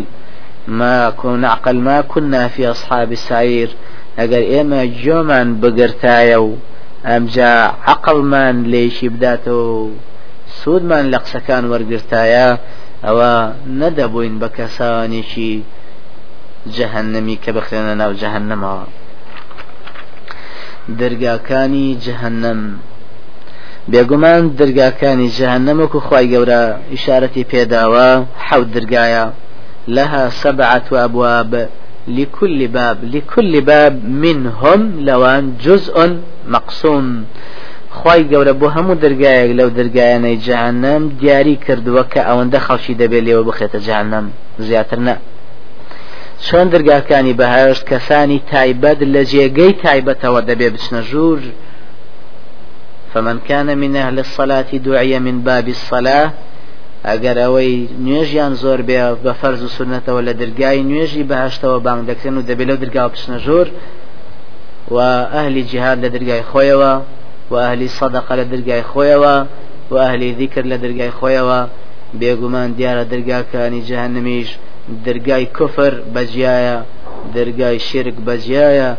ما 0.79 1.09
كنا 1.19 1.47
عقل 1.55 1.77
ما 1.87 2.01
كنا 2.01 2.47
في 2.47 2.61
أصحاب 2.73 3.11
السعير 3.11 3.69
ئەگەر 4.19 4.43
ئێمە 4.51 4.81
جۆمان 5.03 5.47
بگرتایە 5.61 6.39
و 6.47 6.49
ئەمجا 7.09 7.53
عقلمان 7.93 8.55
لێشی 8.71 9.09
بداتەوە 9.13 9.65
و 9.81 9.89
سوودمان 10.59 11.05
لە 11.13 11.17
قسەکان 11.23 11.63
وەرگرتایە 11.71 12.49
ئەوە 13.05 13.33
نەدەبووین 13.79 14.35
بە 14.41 14.47
کەسانێکی 14.57 15.53
جەهنەمی 16.75 17.37
کە 17.43 17.51
بخرێنە 17.57 17.93
ناو 18.01 18.11
جەهنەمەوە. 18.21 18.85
دەرگاکانی 20.99 21.89
جەهنەم. 22.05 22.61
بێگومان 23.91 24.43
دەرگاکانی 24.59 25.33
جەهنەمەک 25.37 25.91
و 25.95 25.99
خی 26.07 26.25
گەورە 26.33 26.63
ئیشارەتی 26.93 27.47
پێداوە 27.51 28.09
حەوت 28.47 28.69
دەرگایە. 28.75 29.25
لەها 29.95 30.23
سەبعات 30.41 30.85
و 30.91 30.95
ئەبواب 31.01 31.51
لكل 32.09 32.67
باب 32.67 32.97
لكل 33.15 33.61
باب 33.61 34.05
منهم 34.05 34.81
لوان 34.99 35.53
جزء 35.65 35.95
مقسوم. 36.47 37.25
خی 37.97 38.21
گەورە 38.31 38.53
بۆ 38.61 38.67
هەموو 38.75 39.01
دەرگایەک 39.03 39.51
لەو 39.59 39.69
دەرگایانەی 39.77 40.37
جهنم 40.47 41.01
دیاری 41.19 41.55
کردووە 41.65 42.03
کە 42.11 42.21
ئەوەندە 42.27 42.59
خەڵکی 42.65 42.93
دەبێت 43.01 43.23
لێوە 43.27 43.43
بخێتە 43.49 43.79
جهنم 43.87 44.25
زیاتر 44.67 44.99
نە 45.07 45.15
چۆن 46.45 46.65
دەرگاکانی 46.73 47.37
بەهشت 47.39 47.83
کەسانی 47.89 48.39
تایبەت 48.51 48.99
لە 49.13 49.21
جێگەی 49.31 49.73
تایبەتەوە 49.83 50.41
دەبێ 50.49 50.67
بچنە 50.73 51.01
ژوور؟ 51.09 51.41
فمن 53.13 53.37
كان 53.49 53.67
من 53.77 53.95
أهل 53.95 54.17
الصلاة 54.25 54.71
دعي 54.87 55.19
من 55.19 55.41
باب 55.41 55.67
الصلاة 55.67 56.31
ئەگەر 57.07 57.37
ئەوەی 57.43 57.73
نوێژیان 58.05 58.53
زۆر 58.63 58.79
بێ 58.87 58.99
بە 59.23 59.33
فەرز 59.39 59.61
و 59.63 59.69
سنتەوە 59.77 60.21
لە 60.27 60.33
دەرگای 60.41 60.79
نوێژی 60.89 61.23
بەهشتەوە 61.31 61.77
بانگ 61.85 62.01
دەکرێن 62.09 62.35
و 62.37 62.45
دەبێت 62.49 62.67
لەو 62.69 62.77
دەرگا 62.83 63.03
بچنە 63.11 63.37
ژۆر 63.45 63.67
و 64.95 64.97
ئەهلی 65.33 65.63
جیهاد 65.69 65.97
لە 66.03 66.09
دەرگای 66.15 66.43
خۆیەوە 66.51 66.93
و 67.51 67.53
ئەهلی 67.63 67.89
سەدەقە 67.97 68.33
لە 68.39 68.45
دەرگای 68.51 68.83
خۆیەوە 68.91 69.35
و 69.91 69.95
ئەهلی 70.03 70.29
ذیکر 70.39 70.63
لە 70.71 70.77
دەرگای 70.83 71.11
خۆیەوە 71.19 71.59
بێگومان 72.19 72.69
دیارە 72.77 73.03
دەرگاکانی 73.11 73.81
جەهنمیش 73.89 74.49
دەرگای 75.05 75.45
کوفر 75.57 75.93
بەجیایە 76.15 76.77
دەرگای 77.35 77.77
شرک 77.87 78.15
بەجیایە 78.27 78.89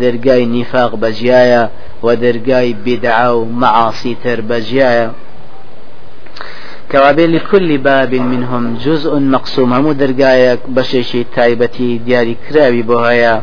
دەرگای 0.00 0.44
نیفاق 0.54 0.92
بەجیایە 1.02 1.64
و 2.04 2.08
دەرگای 2.24 2.70
بدعا 2.86 3.30
و 3.38 3.44
معاصی 3.62 4.14
تر 4.22 4.38
بەجیایە. 4.50 5.08
كوابل 6.92 7.36
لكل 7.36 7.78
باب 7.78 8.14
منهم 8.14 8.76
جزء 8.84 9.18
مقسوم. 9.18 9.72
همو 9.72 9.92
درقايك 9.92 10.60
بشيشي 10.68 11.24
تايبتي 11.36 11.98
دياري 11.98 12.36
كراوي 12.48 12.82
بوهايا 12.82 13.42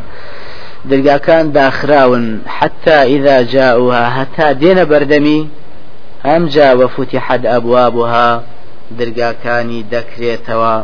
درقا 0.86 1.18
كان 1.18 1.52
داخراون. 1.52 2.42
حتى 2.48 2.92
إذا 2.92 3.42
جاءوها 3.42 4.10
حتى 4.10 4.54
دين 4.54 4.86
بردمي 4.86 5.50
أم 6.26 6.46
جاء 6.46 6.78
وفتحت 6.78 7.46
أبوابها 7.46 8.44
درقا 8.92 9.32
كاني 9.44 9.84
دكريتوا 9.92 10.84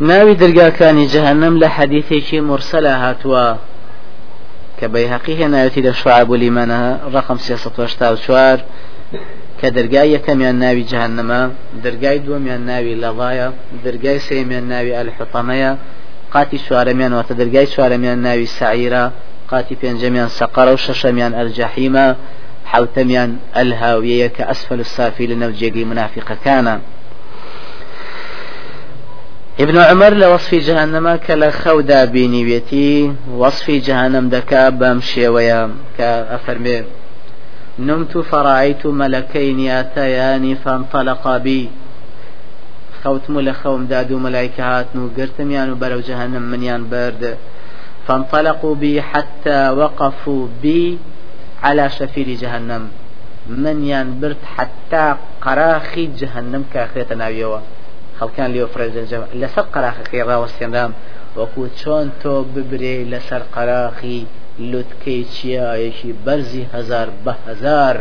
ناوي 0.00 0.34
درقا 0.34 0.68
كاني 0.68 1.06
جهنم 1.06 1.58
لحديثي 1.58 2.40
مرسلة 2.40 3.10
هاتوا 3.10 3.54
كبيهقي 4.80 5.44
هنا 5.44 5.70
لشعب 5.76 6.32
لمنها 6.32 7.00
رقم 7.14 7.38
سياسة 7.38 7.70
واشتاو 7.78 8.16
شوار 8.16 8.60
كدرجاي 9.62 10.12
يكميان 10.12 10.54
ناوي 10.54 10.82
جهنم 10.82 11.52
درجاي 11.84 12.18
دوميان 12.18 12.60
ناوي 12.60 12.94
لضايا 12.94 13.52
درجاي 13.84 14.18
سيميان 14.18 14.64
ناوي 14.68 15.00
الحطمية 15.00 15.76
قاتي 16.32 16.58
شوارميان 16.58 17.12
وتدرجاي 17.12 17.66
شوارميان 17.66 18.18
ناوي 18.18 18.46
سعيرة 18.46 19.12
قاتي 19.48 19.74
بينجميان 19.82 20.28
سقر 20.28 20.72
وششميان 20.72 21.34
الجحيمة 21.34 22.16
حوتميان 22.64 23.36
الهاوية 23.56 24.26
كأسفل 24.26 24.80
السافل 24.80 25.38
نوجيقي 25.38 25.84
منافق 25.84 26.38
كان. 26.44 26.80
ابن 29.60 29.78
عمر 29.78 30.14
لوصف 30.14 30.54
جهنم 30.54 31.16
كلا 31.16 31.50
خودا 31.50 32.04
بينيويتي 32.04 33.12
وصف 33.30 33.70
جهنم 33.70 34.28
دكا 34.28 34.68
بامشي 34.68 35.28
ويا 35.28 35.70
كأفرمي 35.98 36.84
نمت 37.78 38.18
فرأيت 38.18 38.86
ملكين 38.86 39.70
أتياني 39.70 40.54
فانطلقا 40.54 41.38
بي. 41.38 41.70
خوتم 43.04 43.40
لخوم 43.40 43.86
دادو 43.86 44.18
ملائكة 44.18 44.62
هاتنو 44.64 45.10
قرتم 45.16 45.50
يانو 45.50 45.74
برو 45.74 46.00
جهنم 46.00 46.42
من 46.42 46.62
يان 46.62 46.88
برد. 46.90 47.36
فانطلقوا 48.08 48.74
بي 48.74 49.02
حتى 49.02 49.70
وقفوا 49.70 50.48
بي 50.62 50.98
على 51.62 51.90
شفير 51.90 52.28
جهنم. 52.28 52.88
من 53.48 53.84
يان 53.84 54.20
برد 54.20 54.36
حتى 54.56 55.16
قراخي 55.40 56.06
جهنم 56.06 56.64
كاخرة 56.72 57.14
ناويوه 57.14 57.62
خەڵکان 58.18 58.48
لێ 58.54 58.64
فرەجەنجەم 58.72 59.22
لەسەر 59.40 59.64
قەراخەکەی 59.74 60.26
ڕاوەستێنرام 60.28 60.92
وەکو 61.38 61.62
چۆن 61.80 62.06
تۆ 62.20 62.34
ببرێ 62.52 62.96
لەسەر 63.12 63.42
قەراخی 63.54 64.20
لوتکەی 64.70 65.22
چیایەکی 65.34 66.10
بەرزی 66.24 66.64
هزار 66.74 67.08
بە 67.24 67.32
هزار 67.46 67.96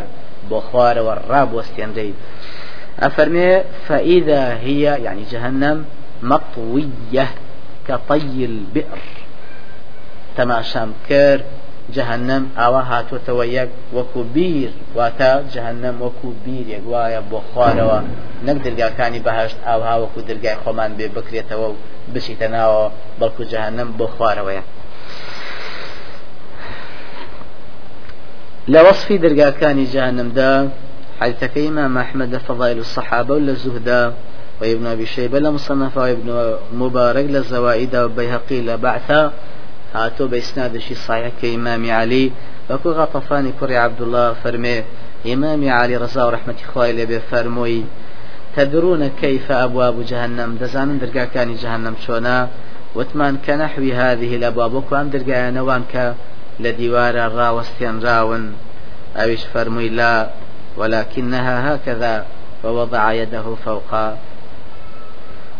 بۆ 0.49 0.59
خوارەوە 0.67 1.15
ڕابوەستێندەی 1.31 2.13
ئەفەرمێ 3.01 3.51
فەئیدا 3.87 4.43
هي 4.65 4.83
يعني 5.05 5.23
جهنم 5.31 5.77
مطوية 6.23 7.27
كطي 7.87 8.45
البئر. 8.45 9.01
تماشام 10.37 10.93
کرد 11.09 11.45
جهنم 11.95 12.43
ئاوا 12.57 12.81
هاتوتەوە 12.91 13.45
یەک 13.57 13.69
وەکو 13.95 14.21
بیر 14.35 14.71
واتە 14.97 15.31
جهنم 15.53 15.95
وەکو 16.05 16.27
بیرێک 16.45 16.83
وایە 16.91 17.21
بۆ 17.31 17.39
خوارەوە. 17.49 17.99
نەک 18.45 18.57
دەرگاکانی 18.65 19.19
بەهشت 19.27 19.57
ئاها 19.67 19.95
وەکو 20.03 20.19
دەرگای 20.29 20.57
خۆمان 20.63 20.91
بێ 20.97 21.07
بکرێتەوە 21.15 21.67
و 21.71 21.75
بشیتە 22.13 22.47
ناوە 22.55 22.83
بەڵکو 23.19 23.43
جهنم 23.53 23.89
بۆ 23.97 24.07
خوارەوەیە. 24.15 24.63
لە 28.73 28.79
وەصفی 28.87 29.17
دەرگاکانی 29.23 29.85
جهنمدا 29.93 30.69
حديثكي 31.19 31.67
إمام 31.67 31.97
أحمد 31.97 32.37
فضائل 32.37 32.77
الصحابة 32.77 33.33
ولا 33.33 33.51
الزهداء 33.51 34.13
وابن 34.61 34.85
أبي 34.85 35.05
شيبة 35.05 35.39
لمصنف 35.39 35.97
وابن 35.97 36.55
مبارك 36.73 37.25
للزوائد 37.25 37.95
وبيهقي 37.95 38.61
لبعثا 38.61 39.31
هاتو 39.93 40.27
بإسنادشي 40.27 40.95
صحيح 40.95 41.31
كإمام 41.41 41.91
علي. 41.91 42.31
وكو 42.69 42.91
غطفاني 42.91 43.51
كري 43.59 43.77
عبد 43.77 44.01
الله 44.01 44.33
فرمي 44.33 44.83
إمام 45.33 45.69
علي 45.69 45.97
رضا 45.97 46.23
ورحمة 46.23 46.55
إخوائي 46.69 46.93
لبي 46.93 47.19
فرموي 47.19 47.83
تدرون 48.55 49.07
كيف 49.21 49.51
أبواب 49.51 50.05
جهنم؟ 50.05 50.57
دزان 50.61 50.99
درقا 50.99 51.25
كان 51.25 51.55
جهنم 51.55 51.95
شونا. 52.07 52.47
وتمان 52.95 53.37
كنحوي 53.45 53.93
هذه 53.93 54.35
الأبواب 54.35 54.73
وكوان 54.73 55.09
درقا 55.09 55.49
نوان 55.49 55.83
ك 55.93 56.13
لديوار 56.59 57.15
الراوستين 57.27 57.99
راون. 58.03 58.53
أويش 59.17 59.43
فرمي 59.53 59.89
لا 59.89 60.29
ولكنها 60.77 61.75
هكذا 61.75 62.25
ووضع 62.63 63.11
يده 63.11 63.55
فوق 63.65 63.91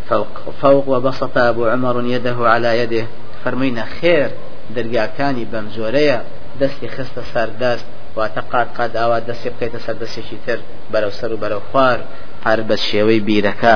فوق 0.09 0.33
فوق 0.61 0.89
وبسط 0.89 1.37
أبو 1.37 1.65
عمر 1.65 2.05
يده 2.05 2.37
على 2.39 2.79
يده. 2.79 3.05
فەرمووینە 3.45 3.85
خێر 3.97 4.29
دەرگاکانی 4.75 5.45
بەم 5.51 5.65
زۆرەیە 5.75 6.19
دەستی 6.59 6.87
خستە 6.95 7.23
سەر 7.33 7.49
دەست 7.61 7.87
واتە 8.17 8.41
قات 8.51 8.69
قات 8.77 8.91
ئاوا 8.99 9.19
دەستی 9.29 9.49
بکەیتە 9.53 9.79
سەر 9.85 9.95
دەستێکی 10.03 10.37
تر 10.45 10.59
بەرەو 10.91 11.11
سەر 11.19 11.31
و 11.33 11.37
بەرەو 11.43 11.61
خوار 11.69 11.99
هەر 12.45 12.59
بە 12.67 12.75
شێوەی 12.87 13.21
بیرەکە. 13.27 13.75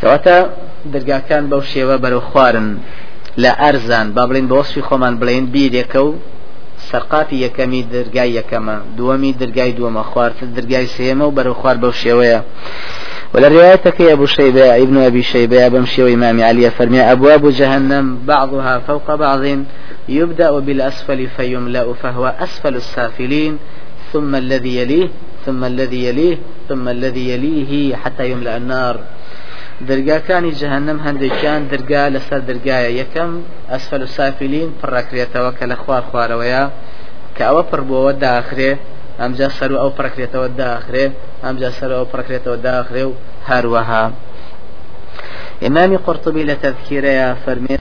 کەواتە 0.00 0.36
دەرگاکان 0.92 1.44
بەو 1.50 1.62
بەرەو 2.04 2.22
خوارن. 2.30 2.68
لە 3.42 3.50
ئەرزان 3.60 4.06
با 4.14 4.22
بڵین 4.28 4.46
بە 4.50 4.54
وەسفی 4.60 4.82
خۆمان 4.88 5.14
بڵێن 5.20 5.44
بیرێکە 5.54 6.00
و 6.08 6.10
سەرقاتی 6.88 7.36
یەکەمی 7.46 7.82
دەرگای 7.94 8.30
یەکەمە 8.38 8.76
دووەمی 8.96 9.36
دەرگای 9.40 9.72
دووەمە 9.78 10.02
خوارد 10.10 10.38
دەرگای 10.56 10.86
سێمە 10.96 11.24
و 11.26 11.34
بەرەو 11.36 11.58
خوار 11.60 11.76
بەو 11.82 11.92
ولروايتك 13.34 14.00
يا 14.00 14.12
أبو 14.12 14.26
شيبة 14.26 14.76
ابن 14.76 14.96
أبي 14.96 15.22
شيبة 15.22 15.68
بمشي 15.68 16.02
وإمام 16.02 16.40
علي 16.40 16.70
فرمي 16.70 17.00
أبواب 17.00 17.50
جهنم 17.50 18.18
بعضها 18.26 18.78
فوق 18.78 19.14
بعض 19.14 19.40
يبدأ 20.08 20.58
بالأسفل 20.58 21.26
فيملأ 21.36 21.92
فهو 21.92 22.34
أسفل 22.40 22.76
السافلين 22.76 23.58
ثم 24.12 24.34
الذي 24.34 24.76
يليه 24.76 25.08
ثم 25.46 25.64
الذي 25.64 26.04
يليه 26.04 26.38
ثم 26.68 26.88
الذي 26.88 27.30
يليه 27.30 27.96
حتى 27.96 28.30
يملأ 28.30 28.56
النار. 28.56 29.00
درگاکانی 29.86 30.52
جهنم 30.60 30.98
هەندێکیان 31.06 31.62
درگا 31.72 32.04
لەسەر 32.14 32.40
درگایە 32.50 32.90
یەکەم 33.00 33.30
ئەسفل 33.70 34.02
و 34.02 34.06
سافلین 34.16 34.70
پڕکرێتەوە 34.80 35.50
کە 35.58 35.64
لە 35.70 35.76
خوار 35.82 36.02
خوارەوەیە. 36.10 36.64
کە 37.36 37.42
ئەوە 37.48 37.62
پڕ 37.70 37.80
بۆەوە 37.88 38.12
داخرێ 38.26 38.72
ئەمجا 39.20 39.48
سەر 39.58 39.70
ئەو 39.82 39.90
پڕکرێتەوە 39.98 40.48
داخرێ 40.62 41.04
ئەمجا 41.44 41.70
سەر 41.78 41.90
ئەو 41.96 42.06
پڕکرێتەوە 42.12 42.58
داخرێ 42.68 43.04
و 43.08 43.12
هەروەها. 43.48 44.04
إمام 45.66 45.92
قرطبي 46.06 46.42
لتذكير 46.48 47.04
يا 47.04 47.28
فرمي 47.44 47.76